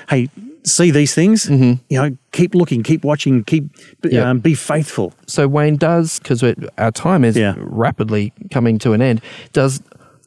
hey, 0.10 0.30
see 0.64 0.92
these 0.92 1.14
things, 1.16 1.50
you 1.50 1.80
know, 1.90 2.16
keep 2.32 2.54
looking, 2.56 2.84
keep 2.84 3.04
watching, 3.04 3.44
keep 3.44 3.64
Mm-hmm. 4.04 4.18
Um, 4.28 4.40
be 4.40 4.56
faithful. 4.56 5.14
so 5.28 5.48
Wayne 5.48 5.78
does 5.78 6.20
because 6.20 6.44
our 6.78 6.92
time 6.92 7.24
is 7.24 7.36
Yeah. 7.38 7.54
rapidly 7.58 8.34
coming 8.52 8.80
to 8.80 8.94
an 8.94 9.02
end. 9.02 9.22
Does 9.54 9.82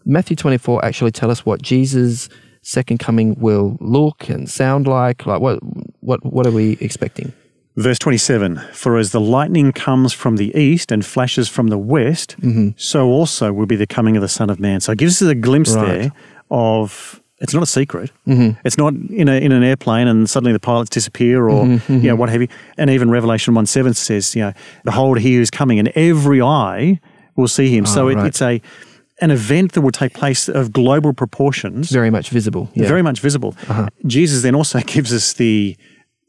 Matthew 0.04 0.36
twenty 0.36 0.58
four 0.58 0.84
actually 0.84 1.10
tell 1.12 1.30
us 1.30 1.44
what 1.46 1.60
Jesus' 1.62 2.28
second 2.62 2.98
coming 2.98 3.34
will 3.38 3.76
look 3.80 4.28
and 4.28 4.48
sound 4.48 4.86
like? 4.86 5.26
Like 5.26 5.40
what 5.40 5.58
what 6.00 6.24
what 6.24 6.46
are 6.46 6.52
we 6.52 6.76
expecting? 6.80 7.32
Verse 7.76 7.98
27 7.98 8.60
For 8.72 8.96
as 8.98 9.10
the 9.10 9.20
lightning 9.20 9.72
comes 9.72 10.12
from 10.12 10.36
the 10.36 10.54
east 10.56 10.92
and 10.92 11.04
flashes 11.04 11.48
from 11.48 11.66
the 11.68 11.78
west, 11.78 12.36
Mm-hmm. 12.40 12.68
so 12.76 13.08
also 13.08 13.52
will 13.52 13.66
be 13.66 13.74
the 13.76 13.86
coming 13.86 14.16
of 14.16 14.20
the 14.22 14.28
Son 14.28 14.48
of 14.50 14.60
Man. 14.60 14.80
So 14.80 14.92
it 14.92 14.98
gives 14.98 15.20
us 15.20 15.28
a 15.28 15.34
glimpse 15.34 15.74
Right. 15.74 15.86
there 16.02 16.12
of 16.50 17.20
it's 17.44 17.54
not 17.54 17.62
a 17.62 17.66
secret. 17.66 18.10
Mm-hmm. 18.26 18.58
It's 18.64 18.76
not 18.76 18.92
in, 19.10 19.28
a, 19.28 19.34
in 19.40 19.52
an 19.52 19.62
airplane 19.62 20.08
and 20.08 20.28
suddenly 20.28 20.52
the 20.52 20.58
pilots 20.58 20.90
disappear 20.90 21.48
or 21.48 21.64
Mm-hmm, 21.64 21.94
you 22.02 22.08
know 22.08 22.16
what 22.16 22.28
have 22.30 22.42
you. 22.42 22.48
And 22.76 22.90
even 22.90 23.08
Revelation 23.10 23.54
1 23.54 23.66
7 23.66 23.94
says, 23.94 24.34
you 24.34 24.42
know, 24.42 24.52
Behold, 24.84 25.18
he 25.20 25.36
who 25.36 25.40
is 25.42 25.50
coming, 25.50 25.78
and 25.78 25.88
every 25.94 26.40
eye 26.42 26.98
will 27.36 27.46
see 27.48 27.68
him. 27.76 27.86
so 27.86 28.06
Oh, 28.06 28.08
it, 28.08 28.16
right. 28.16 28.26
it's 28.26 28.42
a 28.42 28.60
an 29.20 29.30
event 29.30 29.72
that 29.72 29.82
will 29.82 29.92
take 29.92 30.12
place 30.12 30.48
of 30.48 30.72
global 30.72 31.12
proportions 31.12 31.88
Very 31.90 32.10
much 32.10 32.30
visible. 32.30 32.68
Yeah. 32.74 32.82
Uh-huh. 32.82 32.88
very 32.88 33.02
much 33.02 33.20
visible. 33.20 33.54
Jesus 34.06 34.42
then 34.42 34.56
also 34.56 34.80
gives 34.94 35.12
us 35.12 35.34
the, 35.34 35.76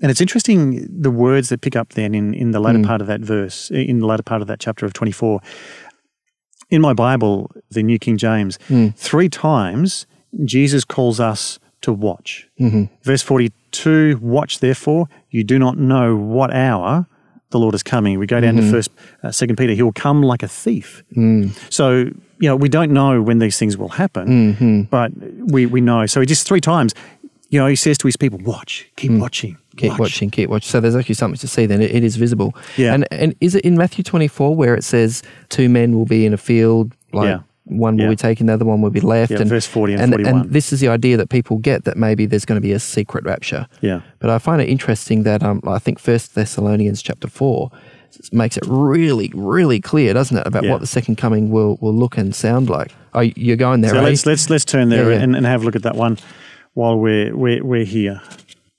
and 0.04 0.12
it's 0.12 0.22
interesting 0.22 0.88
the 1.02 1.10
words 1.10 1.50
that 1.50 1.62
pick 1.62 1.76
up 1.76 1.94
then 1.94 2.14
in, 2.14 2.36
in 2.36 2.52
the 2.52 2.60
latter 2.60 2.84
part 2.84 3.02
of 3.02 3.08
that 3.08 3.22
verse, 3.22 3.72
in 3.72 4.00
the 4.02 4.06
latter 4.06 4.22
part 4.24 4.42
of 4.44 4.48
that 4.50 4.60
chapter 4.60 4.86
of 4.86 4.94
24. 4.94 5.40
In 6.70 6.80
my 6.82 6.94
Bible, 6.94 7.50
the 7.72 7.82
New 7.84 7.98
King 8.00 8.18
James, 8.18 8.60
Hmm. 8.68 8.90
three 8.96 9.30
times 9.30 10.06
Jesus 10.44 10.84
calls 10.84 11.20
us 11.20 11.60
to 11.82 11.94
watch. 11.94 12.48
Mm-hmm. 12.60 12.86
Verse 13.04 13.22
42 13.22 14.20
Watch 14.22 14.60
therefore, 14.60 15.08
you 15.30 15.44
do 15.44 15.58
not 15.60 15.78
know 15.78 16.16
what 16.16 16.54
hour 16.54 17.08
the 17.52 17.60
Lord 17.60 17.76
is 17.76 17.84
coming. 17.84 18.20
We 18.20 18.26
go 18.28 18.40
down 18.42 18.56
Mm-hmm. 18.56 18.66
to 18.66 18.72
first, 18.72 18.92
uh, 19.24 19.32
Second 19.32 19.58
Peter, 19.58 19.74
he 19.74 19.82
will 19.84 19.94
come 19.94 20.22
like 20.24 20.44
a 20.44 20.48
thief. 20.48 21.04
Mm. 21.16 21.52
So, 21.72 21.92
you 22.40 22.50
know, 22.50 22.56
we 22.56 22.68
don't 22.70 22.92
know 22.92 23.22
when 23.22 23.40
these 23.40 23.58
things 23.58 23.78
will 23.78 23.90
happen, 23.90 24.28
Mm-hmm. 24.56 24.82
but 24.84 25.12
we, 25.52 25.66
we 25.66 25.80
know. 25.82 26.06
So 26.06 26.20
he 26.20 26.26
just 26.26 26.48
three 26.48 26.60
times, 26.62 26.94
you 27.50 27.60
know, 27.60 27.68
he 27.68 27.76
says 27.76 27.98
to 28.00 28.08
his 28.08 28.18
people, 28.18 28.40
watch, 28.44 28.90
keep 28.98 29.12
watching. 29.12 29.54
Mm. 29.54 29.78
Keep 29.78 29.90
watch." 29.92 30.00
watching, 30.00 30.32
keep 30.32 30.50
watching. 30.50 30.70
So 30.70 30.80
there's 30.80 30.96
actually 30.96 31.16
something 31.16 31.38
to 31.40 31.48
see. 31.48 31.66
Then 31.66 31.82
it, 31.82 31.92
it 31.92 32.04
is 32.04 32.16
visible. 32.16 32.56
Yeah. 32.78 32.94
And 32.94 33.06
and 33.12 33.36
is 33.42 33.56
it 33.56 33.64
in 33.64 33.78
Matthew 33.78 34.04
24 34.04 34.56
where 34.56 34.74
it 34.74 34.84
says 34.84 35.22
two 35.50 35.70
men 35.70 35.96
will 35.98 36.06
be 36.06 36.26
in 36.26 36.34
a 36.34 36.38
field, 36.38 36.94
like 37.14 37.28
Yeah. 37.28 37.40
One 37.66 37.98
will 37.98 38.04
Yeah. 38.06 38.10
be 38.12 38.16
taken, 38.16 38.46
the 38.46 38.54
other 38.54 38.66
one 38.66 38.82
will 38.82 38.92
be 38.92 39.00
left. 39.02 39.32
Yeah, 39.32 39.42
and 39.42 39.50
verse 39.50 39.66
40 39.66 39.94
and 39.94 40.02
and, 40.04 40.12
41. 40.14 40.42
and 40.42 40.52
this 40.52 40.72
is 40.72 40.80
the 40.80 40.88
idea 40.88 41.18
that 41.18 41.30
people 41.30 41.58
get 41.58 41.84
that 41.86 41.98
maybe 41.98 42.26
there's 42.26 42.46
going 42.46 42.58
to 42.62 42.62
be 42.68 42.72
a 42.74 42.80
secret 42.80 43.24
rapture. 43.26 43.68
Yeah. 43.82 44.02
But 44.20 44.30
I 44.30 44.38
find 44.40 44.62
it 44.62 44.70
interesting 44.70 45.24
that 45.24 45.42
um, 45.44 45.62
I 45.68 45.80
think 45.80 46.00
First 46.00 46.36
Thessalonians 46.36 47.02
chapter 47.02 47.28
four 47.28 47.72
makes 48.32 48.56
it 48.56 48.64
really, 48.68 49.32
really 49.36 49.80
clear, 49.82 50.14
doesn't 50.14 50.38
it, 50.38 50.46
about 50.48 50.64
Yeah. 50.64 50.72
what 50.72 50.80
the 50.82 50.88
second 50.88 51.18
coming 51.18 51.50
will, 51.50 51.78
will 51.82 51.94
look 51.94 52.18
and 52.18 52.34
sound 52.36 52.70
like. 52.70 52.92
Oh, 53.14 53.22
you're 53.22 53.58
going 53.58 53.82
there, 53.82 53.92
So 53.92 53.98
eh? 53.98 54.02
let's, 54.02 54.26
let's, 54.26 54.50
let's 54.50 54.66
turn 54.66 54.90
there. 54.90 55.12
And, 55.12 55.36
and 55.36 55.46
have 55.46 55.64
a 55.64 55.66
look 55.66 55.76
at 55.76 55.84
that 55.84 55.96
one 55.96 56.18
while 56.76 56.98
we're, 57.00 57.36
we're, 57.36 57.64
we're 57.64 57.84
here. 57.86 58.22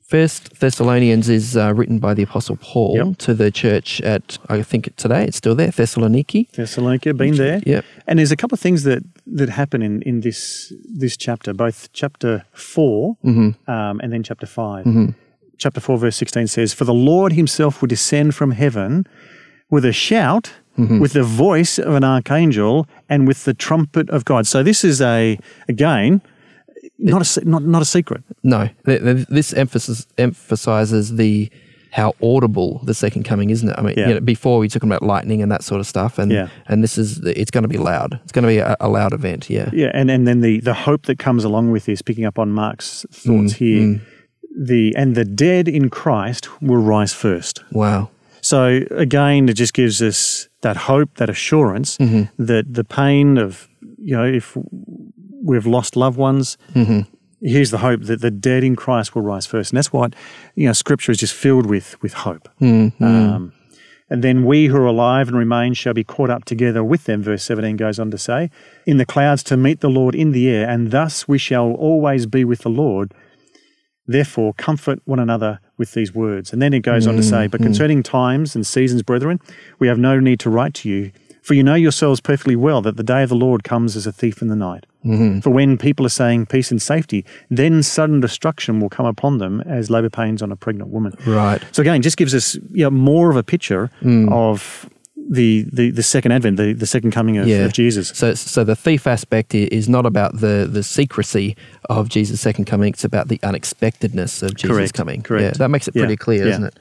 First 0.06 0.60
Thessalonians 0.60 1.28
is 1.28 1.56
uh, 1.56 1.74
written 1.74 1.98
by 1.98 2.14
the 2.14 2.22
Apostle 2.22 2.56
Paul 2.60 2.94
Yep. 2.96 3.18
to 3.18 3.34
the 3.34 3.50
church 3.50 4.00
at, 4.02 4.38
I 4.48 4.62
think 4.62 4.94
today 4.94 5.24
it's 5.24 5.36
still 5.36 5.56
there, 5.56 5.70
Thessaloniki. 5.70 6.48
Thessaloniki, 6.52 7.16
been 7.16 7.34
there. 7.34 7.60
Yep. 7.66 7.84
And 8.06 8.20
there's 8.20 8.30
a 8.30 8.36
couple 8.36 8.54
of 8.54 8.60
things 8.60 8.84
that, 8.84 9.02
that 9.26 9.48
happen 9.48 9.82
in, 9.82 10.02
in 10.02 10.20
this 10.20 10.72
this 10.84 11.16
chapter, 11.16 11.52
both 11.52 11.92
chapter 11.92 12.44
4 12.52 13.16
Mm-hmm. 13.24 13.70
um, 13.70 13.98
and 14.00 14.12
then 14.12 14.22
chapter 14.22 14.46
5. 14.46 14.84
chapter 15.58 15.80
4, 15.80 15.98
verse 15.98 16.16
16 16.16 16.46
says, 16.46 16.72
For 16.72 16.84
the 16.84 16.94
Lord 16.94 17.32
himself 17.32 17.80
will 17.80 17.88
descend 17.88 18.36
from 18.36 18.52
heaven 18.52 19.06
with 19.70 19.84
a 19.84 19.92
shout, 19.92 20.52
with 20.78 21.14
the 21.14 21.22
voice 21.24 21.78
of 21.80 21.94
an 21.94 22.04
archangel, 22.04 22.86
and 23.08 23.26
with 23.26 23.44
the 23.44 23.54
trumpet 23.54 24.08
of 24.10 24.24
God. 24.24 24.46
So 24.46 24.62
this 24.62 24.84
is 24.84 25.00
a, 25.00 25.36
again, 25.68 26.20
not 26.98 27.36
a, 27.36 27.48
not, 27.48 27.62
not 27.62 27.82
a 27.82 27.84
secret. 27.84 28.22
No, 28.42 28.68
th- 28.84 29.02
th- 29.02 29.26
this 29.28 29.52
emphasis 29.52 30.06
emphasizes 30.18 31.16
the 31.16 31.50
how 31.96 32.14
audible 32.22 32.80
the 32.84 32.92
second 32.92 33.22
coming, 33.22 33.48
isn't 33.48 33.70
it? 33.70 33.74
I 33.78 33.80
mean, 33.80 33.94
Yeah. 33.96 34.08
you 34.08 34.14
know, 34.14 34.20
before 34.20 34.58
we 34.58 34.68
took 34.68 34.82
about 34.82 35.02
lightning 35.02 35.40
and 35.40 35.50
that 35.50 35.64
sort 35.64 35.80
of 35.80 35.86
stuff, 35.86 36.18
and 36.18 36.30
Yeah. 36.30 36.48
and 36.68 36.82
this 36.82 36.98
is 36.98 37.18
it's 37.24 37.50
going 37.50 37.62
to 37.62 37.68
be 37.68 37.78
loud. 37.78 38.20
It's 38.22 38.32
going 38.32 38.42
to 38.42 38.48
be 38.48 38.58
a, 38.58 38.76
a 38.80 38.88
loud 38.88 39.14
event. 39.14 39.48
Yeah. 39.48 39.70
Yeah, 39.72 39.90
and, 39.94 40.10
and 40.10 40.26
then 40.26 40.40
the, 40.40 40.60
the 40.60 40.74
hope 40.74 41.06
that 41.06 41.18
comes 41.18 41.42
along 41.42 41.70
with 41.70 41.86
this, 41.86 42.02
picking 42.02 42.26
up 42.26 42.38
on 42.38 42.50
Mark's 42.50 43.06
thoughts 43.10 43.54
mm, 43.54 43.56
here, 43.56 43.82
mm. 43.82 44.00
the 44.54 44.94
and 44.94 45.14
the 45.14 45.24
dead 45.24 45.68
in 45.68 45.88
Christ 45.88 46.48
will 46.60 46.82
rise 46.82 47.14
first. 47.14 47.64
Wow. 47.72 48.10
So 48.42 48.80
again, 48.90 49.48
it 49.48 49.54
just 49.54 49.72
gives 49.72 50.02
us 50.02 50.48
that 50.60 50.76
hope, 50.76 51.14
that 51.16 51.30
assurance 51.30 51.96
mm-hmm. 51.96 52.24
that 52.44 52.74
the 52.74 52.84
pain 52.84 53.38
of 53.38 53.68
you 53.98 54.14
know 54.16 54.24
if 54.24 54.56
we've 55.46 55.66
lost 55.66 55.96
loved 55.96 56.18
ones, 56.18 56.58
mm-hmm. 56.74 57.00
here's 57.40 57.70
the 57.70 57.78
hope 57.78 58.02
that 58.02 58.20
the 58.20 58.30
dead 58.30 58.64
in 58.64 58.76
Christ 58.76 59.14
will 59.14 59.22
rise 59.22 59.46
first, 59.46 59.70
and 59.70 59.78
that's 59.78 59.92
what 59.92 60.14
you 60.54 60.66
know 60.66 60.72
Scripture 60.72 61.12
is 61.12 61.18
just 61.18 61.34
filled 61.34 61.66
with 61.66 62.00
with 62.02 62.12
hope. 62.12 62.48
Mm-hmm. 62.60 63.02
Um, 63.02 63.52
and 64.08 64.22
then 64.22 64.44
we 64.44 64.66
who 64.66 64.76
are 64.76 64.86
alive 64.86 65.28
and 65.28 65.36
remain 65.36 65.74
shall 65.74 65.94
be 65.94 66.04
caught 66.04 66.30
up 66.30 66.44
together 66.44 66.84
with 66.84 67.04
them, 67.04 67.22
verse 67.22 67.42
17 67.42 67.76
goes 67.76 67.98
on 67.98 68.10
to 68.12 68.18
say, 68.18 68.50
in 68.86 68.98
the 68.98 69.06
clouds 69.06 69.42
to 69.44 69.56
meet 69.56 69.80
the 69.80 69.90
Lord 69.90 70.14
in 70.14 70.30
the 70.30 70.48
air, 70.48 70.68
and 70.68 70.92
thus 70.92 71.26
we 71.26 71.38
shall 71.38 71.72
always 71.72 72.26
be 72.26 72.44
with 72.44 72.60
the 72.60 72.70
Lord. 72.70 73.12
Therefore, 74.06 74.54
comfort 74.54 75.00
one 75.04 75.18
another 75.18 75.58
with 75.76 75.92
these 75.92 76.14
words. 76.14 76.52
And 76.52 76.62
then 76.62 76.72
it 76.72 76.80
goes 76.80 77.08
on 77.08 77.16
to 77.16 77.22
say, 77.24 77.36
mm-hmm. 77.36 77.50
But 77.50 77.62
concerning 77.62 78.04
times 78.04 78.54
and 78.54 78.64
seasons, 78.64 79.02
brethren, 79.02 79.40
we 79.80 79.88
have 79.88 79.98
no 79.98 80.20
need 80.20 80.38
to 80.40 80.50
write 80.50 80.74
to 80.74 80.88
you, 80.88 81.10
for 81.46 81.54
you 81.54 81.62
know 81.62 81.74
yourselves 81.74 82.20
perfectly 82.20 82.56
well 82.56 82.80
that 82.82 82.96
the 82.96 83.04
day 83.04 83.22
of 83.22 83.28
the 83.28 83.36
Lord 83.36 83.62
comes 83.62 83.94
as 83.96 84.04
a 84.06 84.12
thief 84.12 84.42
in 84.42 84.48
the 84.48 84.56
night. 84.56 84.84
For 85.42 85.50
when 85.50 85.78
people 85.78 86.04
are 86.04 86.08
saying 86.22 86.46
peace 86.46 86.72
and 86.72 86.82
safety, 86.82 87.24
then 87.48 87.84
sudden 87.84 88.18
destruction 88.18 88.80
will 88.80 88.88
come 88.88 89.06
upon 89.06 89.38
them 89.38 89.60
as 89.60 89.88
labor 89.88 90.10
pains 90.10 90.42
on 90.42 90.50
a 90.50 90.56
pregnant 90.56 90.90
woman. 90.90 91.12
Right. 91.24 91.62
So 91.70 91.80
again, 91.80 92.02
just 92.02 92.16
gives 92.16 92.34
us 92.34 92.56
you 92.72 92.82
know, 92.82 92.90
more 92.90 93.30
of 93.30 93.36
a 93.36 93.44
picture 93.44 93.88
of 94.32 94.90
the, 95.16 95.64
the, 95.72 95.90
the 95.92 96.02
second 96.02 96.32
advent, 96.32 96.56
the, 96.56 96.72
the 96.72 96.86
second 96.86 97.12
coming 97.12 97.38
of, 97.38 97.46
Yeah. 97.46 97.58
of 97.66 97.72
Jesus. 97.72 98.08
So, 98.08 98.34
so 98.34 98.64
the 98.64 98.74
thief 98.74 99.06
aspect 99.06 99.54
is 99.54 99.88
not 99.88 100.06
about 100.06 100.40
the, 100.40 100.68
the 100.68 100.82
secrecy 100.82 101.56
of 101.88 102.08
Jesus' 102.08 102.40
second 102.40 102.64
coming. 102.64 102.88
It's 102.92 103.04
about 103.04 103.28
the 103.28 103.38
unexpectedness 103.44 104.42
of 104.42 104.56
Jesus 104.56 104.76
Correct, 104.76 104.94
coming. 104.94 105.22
correct. 105.22 105.42
Yeah, 105.44 105.58
that 105.58 105.68
makes 105.68 105.86
it 105.86 105.94
Yeah, 105.94 106.02
pretty 106.02 106.16
clear, 106.16 106.44
yeah. 106.46 106.50
isn't 106.50 106.64
it? 106.64 106.78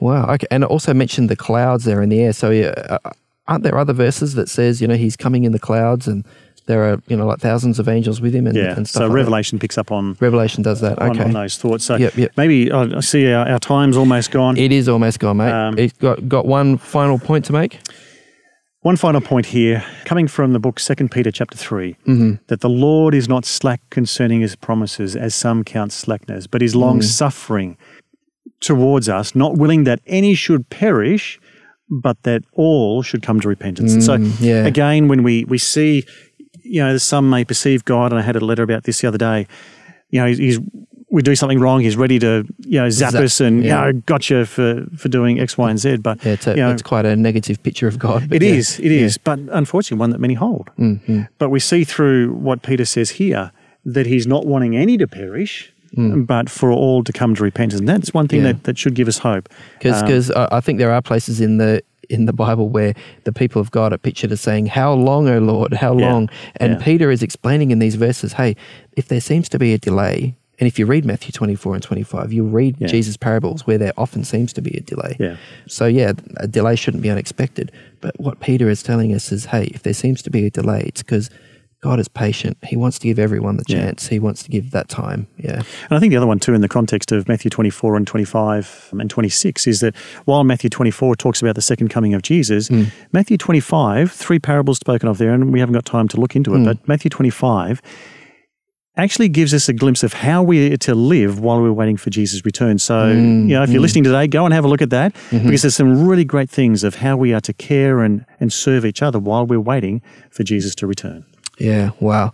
Wow. 0.00 0.26
Okay. 0.34 0.46
And 0.50 0.62
it 0.62 0.68
also 0.68 0.92
mentioned 0.92 1.30
the 1.30 1.36
clouds 1.36 1.84
there 1.84 2.02
in 2.02 2.10
the 2.10 2.20
air. 2.20 2.34
So 2.34 2.50
yeah, 2.50 2.74
uh, 3.02 3.10
aren't 3.48 3.62
there 3.64 3.78
other 3.78 3.92
verses 3.92 4.34
that 4.34 4.48
says 4.48 4.80
you 4.80 4.88
know 4.88 4.96
he's 4.96 5.16
coming 5.16 5.44
in 5.44 5.52
the 5.52 5.58
clouds 5.58 6.06
and 6.08 6.24
there 6.66 6.82
are 6.92 7.00
you 7.06 7.16
know 7.16 7.26
like 7.26 7.38
thousands 7.38 7.78
of 7.78 7.88
angels 7.88 8.20
with 8.20 8.34
him 8.34 8.46
and, 8.46 8.56
Yeah. 8.56 8.74
and 8.76 8.88
stuff. 8.88 9.00
So 9.00 9.04
like 9.04 9.10
that? 9.10 9.14
Revelation 9.14 9.58
picks 9.60 9.78
up 9.78 9.92
on, 9.92 10.16
Revelation 10.20 10.62
does 10.64 10.80
that. 10.80 10.98
Okay. 11.00 11.22
on 11.24 11.32
those 11.32 11.56
thoughts. 11.56 11.84
So 11.84 11.94
Yep, 11.96 12.16
yep. 12.16 12.32
maybe 12.36 12.72
I 12.72 12.82
I 12.96 13.00
see 13.00 13.32
our, 13.32 13.48
our 13.48 13.58
time's 13.60 13.96
almost 13.96 14.30
gone. 14.32 14.56
It 14.56 14.72
is 14.72 14.88
almost 14.88 15.20
gone, 15.20 15.36
mate. 15.36 15.52
Um, 15.52 15.78
it's 15.78 15.92
got 15.98 16.28
got 16.28 16.44
one 16.46 16.76
final 16.78 17.18
point 17.18 17.44
to 17.46 17.52
make. 17.52 17.78
One 18.82 18.96
final 18.96 19.20
point 19.20 19.46
here, 19.46 19.84
coming 20.04 20.28
from 20.28 20.52
the 20.52 20.60
book 20.60 20.78
Second 20.78 21.10
Peter 21.10 21.32
chapter 21.32 21.56
3 21.58 21.94
Mm-hmm. 22.06 22.32
that 22.48 22.60
the 22.60 22.68
Lord 22.68 23.14
is 23.14 23.28
not 23.28 23.44
slack 23.44 23.80
concerning 23.90 24.40
his 24.42 24.54
promises, 24.54 25.16
as 25.16 25.34
some 25.34 25.64
count 25.64 25.92
slackness, 25.92 26.46
but 26.46 26.62
is 26.62 26.74
long 26.76 27.00
Mm. 27.00 27.04
suffering 27.04 27.76
towards 28.60 29.08
us, 29.08 29.34
not 29.34 29.56
willing 29.56 29.84
that 29.84 30.00
any 30.06 30.34
should 30.34 30.68
perish, 30.70 31.38
but 31.88 32.22
that 32.24 32.42
all 32.52 33.02
should 33.02 33.22
come 33.22 33.40
to 33.40 33.48
repentance. 33.48 33.92
And 33.92 34.02
so 34.02 34.16
Mm, 34.18 34.40
yeah. 34.40 34.66
again, 34.66 35.08
when 35.08 35.22
we, 35.22 35.44
we 35.44 35.58
see, 35.58 36.04
you 36.62 36.82
know, 36.82 36.96
some 36.98 37.30
may 37.30 37.44
perceive 37.44 37.84
God, 37.84 38.12
and 38.12 38.18
I 38.18 38.22
had 38.22 38.36
a 38.36 38.40
letter 38.44 38.62
about 38.62 38.84
this 38.84 39.00
the 39.00 39.08
other 39.08 39.18
day, 39.18 39.46
you 40.10 40.20
know, 40.20 40.26
he's, 40.26 40.38
he's 40.38 40.60
we 41.08 41.22
do 41.22 41.36
something 41.36 41.60
wrong, 41.60 41.80
he's 41.80 41.96
ready 41.96 42.18
to, 42.18 42.44
you 42.58 42.80
know, 42.80 42.90
zap, 42.90 43.12
Zap, 43.12 43.22
us 43.22 43.40
and, 43.40 43.62
yeah. 43.64 43.86
you 43.86 43.92
know, 43.92 44.00
gotcha 44.06 44.44
for, 44.44 44.84
for 44.96 45.08
doing 45.08 45.38
X, 45.38 45.56
Y, 45.56 45.70
and 45.70 45.78
Z. 45.78 45.98
But, 45.98 46.22
Yeah, 46.24 46.32
it's, 46.32 46.46
a, 46.48 46.50
you 46.50 46.56
know, 46.56 46.72
it's 46.72 46.82
quite 46.82 47.06
a 47.06 47.14
negative 47.14 47.62
picture 47.62 47.86
of 47.86 47.98
God. 47.98 48.32
it 48.32 48.42
yeah. 48.42 48.50
is, 48.54 48.80
it 48.80 48.90
is, 48.90 49.16
but 49.16 49.38
unfortunately, 49.52 50.00
one 50.00 50.10
that 50.10 50.18
many 50.20 50.34
hold. 50.34 50.70
Mm-hmm. 50.78 51.22
But 51.38 51.50
we 51.50 51.60
see 51.60 51.84
through 51.84 52.32
what 52.32 52.62
Peter 52.62 52.84
says 52.84 53.10
here 53.10 53.52
that 53.84 54.06
he's 54.06 54.26
not 54.26 54.46
wanting 54.46 54.76
any 54.76 54.98
to 54.98 55.06
perish, 55.06 55.72
but 55.96 56.50
for 56.50 56.70
all 56.70 57.02
to 57.04 57.12
come 57.12 57.34
to 57.34 57.42
repentance. 57.42 57.80
And 57.80 57.88
that's 57.88 58.12
one 58.12 58.28
thing 58.28 58.40
Mm. 58.40 58.44
Yeah. 58.44 58.52
that, 58.52 58.64
that 58.64 58.78
should 58.78 58.94
give 58.94 59.08
us 59.08 59.18
hope. 59.18 59.48
because 59.78 60.30
Um, 60.30 60.48
I 60.52 60.60
think 60.60 60.78
there 60.78 60.92
are 60.92 61.02
places 61.02 61.40
in 61.40 61.58
the 61.58 61.82
in 62.08 62.26
the 62.26 62.32
Bible 62.32 62.68
where 62.68 62.94
the 63.24 63.32
people 63.32 63.60
of 63.60 63.72
God 63.72 63.92
are 63.92 63.98
pictured 63.98 64.30
as 64.30 64.40
saying, 64.40 64.66
"How 64.66 64.92
long, 64.92 65.28
O 65.28 65.38
Lord? 65.40 65.72
How 65.74 65.98
Yeah, 65.98 66.12
long?" 66.12 66.28
And 66.60 66.74
yeah. 66.74 66.78
Peter 66.78 67.10
is 67.10 67.20
explaining 67.22 67.72
in 67.72 67.80
these 67.80 67.96
verses, 67.96 68.34
"Hey, 68.34 68.54
if 68.96 69.08
there 69.08 69.20
seems 69.20 69.48
to 69.48 69.58
be 69.58 69.72
a 69.72 69.78
delay." 69.78 70.36
And 70.58 70.66
if 70.68 70.78
you 70.78 70.86
read 70.86 71.04
Matthew 71.04 71.32
24 71.32 71.74
and 71.74 71.82
25, 71.82 72.32
you'll 72.32 72.46
read 72.48 72.76
Yeah. 72.78 72.86
Jesus' 72.86 73.16
parables 73.18 73.66
where 73.66 73.76
there 73.76 73.92
often 73.98 74.24
seems 74.24 74.52
to 74.54 74.62
be 74.62 74.70
a 74.76 74.80
delay. 74.80 75.16
Yeah. 75.20 75.34
So, 75.66 75.84
yeah, 75.86 76.12
a 76.38 76.46
delay 76.48 76.76
shouldn't 76.76 77.02
be 77.02 77.10
unexpected. 77.10 77.70
But 78.00 78.18
what 78.18 78.40
Peter 78.40 78.70
is 78.70 78.82
telling 78.82 79.12
us 79.12 79.30
is 79.32 79.46
hey, 79.46 79.64
if 79.74 79.82
there 79.82 79.92
seems 79.92 80.22
to 80.22 80.30
be 80.30 80.46
a 80.46 80.50
delay, 80.50 80.84
it's 80.86 81.02
because 81.02 81.28
God 81.82 82.00
is 82.00 82.08
patient. 82.08 82.56
He 82.66 82.74
wants 82.76 82.98
to 82.98 83.06
give 83.06 83.18
everyone 83.18 83.58
the 83.58 83.64
Yeah. 83.68 83.76
chance, 83.86 84.08
He 84.08 84.18
wants 84.18 84.42
to 84.44 84.50
give 84.50 84.70
that 84.72 84.88
time. 84.88 85.26
Yeah. 85.38 85.56
And 85.88 85.96
I 85.96 85.98
think 86.00 86.10
the 86.10 86.16
other 86.16 86.26
one, 86.26 86.38
too, 86.40 86.54
in 86.54 86.60
the 86.62 86.68
context 86.68 87.12
of 87.12 87.28
Matthew 87.28 87.50
24 87.50 87.96
and 87.96 88.06
25 88.06 88.88
and 88.98 89.08
26, 89.10 89.66
is 89.66 89.80
that 89.80 89.94
while 90.24 90.42
Matthew 90.42 90.70
24 90.70 91.14
talks 91.16 91.42
about 91.42 91.54
the 91.54 91.62
second 91.62 91.88
coming 91.88 92.14
of 92.14 92.22
Jesus, 92.22 92.68
Hmm. 92.68 92.84
Matthew 93.12 93.36
25, 93.36 94.10
three 94.10 94.38
parables 94.38 94.78
spoken 94.78 95.08
of 95.08 95.18
there, 95.18 95.32
and 95.32 95.52
we 95.52 95.60
haven't 95.60 95.74
got 95.74 95.84
time 95.84 96.08
to 96.08 96.20
look 96.20 96.34
into 96.34 96.54
it, 96.54 96.58
Hmm. 96.58 96.64
but 96.64 96.88
Matthew 96.88 97.10
25 97.10 97.80
actually 98.98 99.28
gives 99.28 99.52
us 99.52 99.68
a 99.68 99.74
glimpse 99.74 100.02
of 100.02 100.14
how 100.14 100.42
we 100.42 100.72
are 100.72 100.76
to 100.78 100.94
live 100.94 101.38
while 101.38 101.60
we're 101.60 101.70
waiting 101.70 101.98
for 101.98 102.08
Jesus' 102.08 102.42
return. 102.46 102.78
So, 102.78 103.12
Hmm. 103.12 103.42
you 103.48 103.54
know, 103.54 103.62
if 103.62 103.68
you're 103.70 103.82
listening 103.82 104.04
today, 104.04 104.26
go 104.26 104.46
and 104.46 104.54
have 104.54 104.64
a 104.64 104.68
look 104.68 104.80
at 104.80 104.88
that 104.90 105.12
Mm-hmm. 105.30 105.44
because 105.44 105.60
there's 105.62 105.76
some 105.76 106.06
really 106.08 106.24
great 106.24 106.48
things 106.48 106.82
of 106.82 106.96
how 106.96 107.18
we 107.18 107.34
are 107.34 107.40
to 107.42 107.52
care 107.52 108.00
and, 108.00 108.24
and 108.40 108.50
serve 108.50 108.86
each 108.86 109.02
other 109.02 109.18
while 109.18 109.46
we're 109.46 109.60
waiting 109.60 110.00
for 110.30 110.42
Jesus 110.42 110.74
to 110.76 110.86
return. 110.86 111.24
Yeah, 111.58 111.92
wow. 112.00 112.32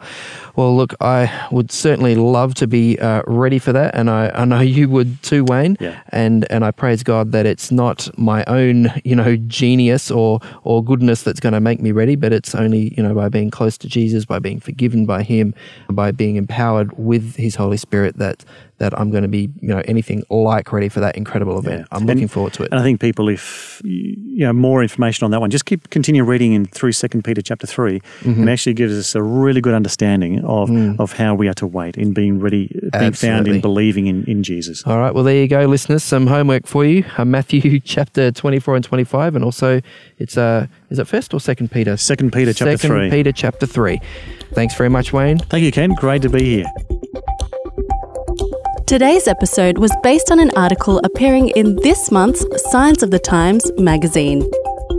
Well, 0.57 0.77
look, 0.77 0.95
I 1.01 1.47
would 1.53 1.71
certainly 1.71 2.17
love 2.17 2.55
to 2.55 2.67
be 2.67 2.99
uh, 2.99 3.23
ready 3.27 3.61
for 3.61 3.73
that, 3.73 3.95
and 3.95 4.11
I, 4.11 4.31
I 4.31 4.45
know 4.45 4.61
you 4.61 4.89
would 4.89 5.23
too, 5.23 5.45
Wayne. 5.45 5.77
Yeah. 5.79 6.03
And 6.09 6.51
and 6.51 6.65
I 6.65 6.73
praise 6.73 7.05
God 7.05 7.31
that 7.33 7.47
it's 7.47 7.71
not 7.71 8.09
my 8.19 8.43
own, 8.47 8.93
you 9.05 9.15
know, 9.15 9.37
genius 9.37 10.11
or 10.11 10.41
or 10.65 10.83
goodness 10.83 11.23
that's 11.23 11.39
going 11.39 11.53
to 11.53 11.61
make 11.61 11.81
me 11.81 11.93
ready, 11.93 12.17
but 12.17 12.33
it's 12.33 12.55
only 12.55 12.93
you 12.97 13.03
know 13.03 13.15
by 13.15 13.29
being 13.29 13.51
close 13.51 13.79
to 13.79 13.89
Jesus, 13.89 14.25
by 14.25 14.41
being 14.41 14.59
forgiven 14.59 15.07
by 15.07 15.23
Him, 15.23 15.55
by 15.89 16.11
being 16.11 16.35
empowered 16.35 16.99
with 16.99 17.37
His 17.37 17.55
Holy 17.55 17.77
Spirit 17.77 18.19
that 18.19 18.45
that 18.79 18.99
I'm 18.99 19.11
going 19.11 19.23
to 19.23 19.29
be 19.29 19.49
you 19.61 19.69
know 19.69 19.83
anything 19.87 20.25
like 20.29 20.73
ready 20.73 20.89
for 20.89 21.01
that 21.01 21.17
incredible 21.17 21.59
event. 21.59 21.81
Yeah. 21.81 21.87
I'm 21.93 21.99
And- 22.03 22.09
looking 22.11 22.29
forward 22.29 22.53
to 22.55 22.65
it. 22.65 22.71
And 22.73 22.81
I 22.81 22.83
think 22.83 23.01
people, 23.01 23.29
if 23.29 23.81
you 23.85 24.45
know 24.47 24.53
more 24.53 24.83
information 24.83 25.25
on 25.25 25.31
that 25.31 25.41
one, 25.41 25.51
just 25.51 25.67
keep 25.67 25.91
continue 25.91 26.25
reading 26.25 26.53
in 26.53 26.67
through 26.67 26.93
Second 26.93 27.23
Peter 27.25 27.43
chapter 27.43 27.67
3 27.67 28.01
Mm-hmm. 28.01 28.41
and 28.41 28.51
actually 28.51 28.75
gives 28.75 28.97
us 28.99 29.15
a 29.15 29.23
really 29.23 29.61
good 29.61 29.75
understanding 29.75 30.45
of 30.45 30.71
of 30.99 31.13
how 31.13 31.35
we 31.35 31.49
are 31.49 31.55
to 31.55 31.67
wait 31.67 31.97
in 31.97 32.13
being 32.13 32.41
ready, 32.41 32.69
being 32.99 33.13
found 33.13 33.47
Mm. 33.47 33.55
In 33.57 33.61
believing 33.61 34.07
in, 34.07 34.25
in 34.25 34.43
Jesus. 34.43 34.83
All 34.87 34.99
right, 34.99 35.13
well, 35.15 35.25
there 35.25 35.35
you 35.37 35.49
go, 35.49 35.65
listeners. 35.67 36.03
Some 36.05 36.27
homework 36.29 36.67
for 36.67 36.85
you. 36.85 37.05
Uh, 37.19 37.25
Matthew 37.25 37.81
chapter 37.95 38.31
24 38.31 38.77
and 38.77 38.85
25, 38.85 39.35
and 39.37 39.45
also 39.45 39.81
it's, 40.19 40.37
uh, 40.39 40.67
is 40.91 40.99
it 40.99 41.07
first 41.09 41.35
or 41.35 41.41
second 41.41 41.71
Peter? 41.73 41.97
Second 41.97 42.33
Peter 42.33 42.53
chapter 42.53 42.77
Second 42.77 42.97
3. 42.97 43.11
Peter 43.11 43.33
chapter 43.33 43.67
3. 43.67 44.01
Thanks 44.55 44.75
very 44.77 44.89
much, 44.91 45.13
Wayne. 45.13 45.39
Thank 45.39 45.65
you, 45.65 45.73
Ken. 45.73 45.93
Great 45.95 46.23
to 46.23 46.29
be 46.31 46.57
here. 46.57 47.02
Today's 48.93 49.25
episode 49.27 49.79
was 49.79 49.91
based 50.03 50.31
on 50.31 50.39
an 50.39 50.51
article 50.55 50.99
appearing 50.99 51.49
in 51.57 51.77
this 51.77 52.11
month's 52.11 52.45
Signs 52.71 53.03
of 53.03 53.11
the 53.11 53.19
Times 53.19 53.73
magazine. 53.79 54.47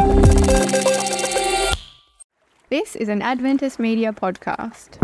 This 2.69 2.95
is 2.95 3.09
an 3.09 3.21
Adventist 3.21 3.77
Media 3.77 4.11
podcast. 4.11 4.97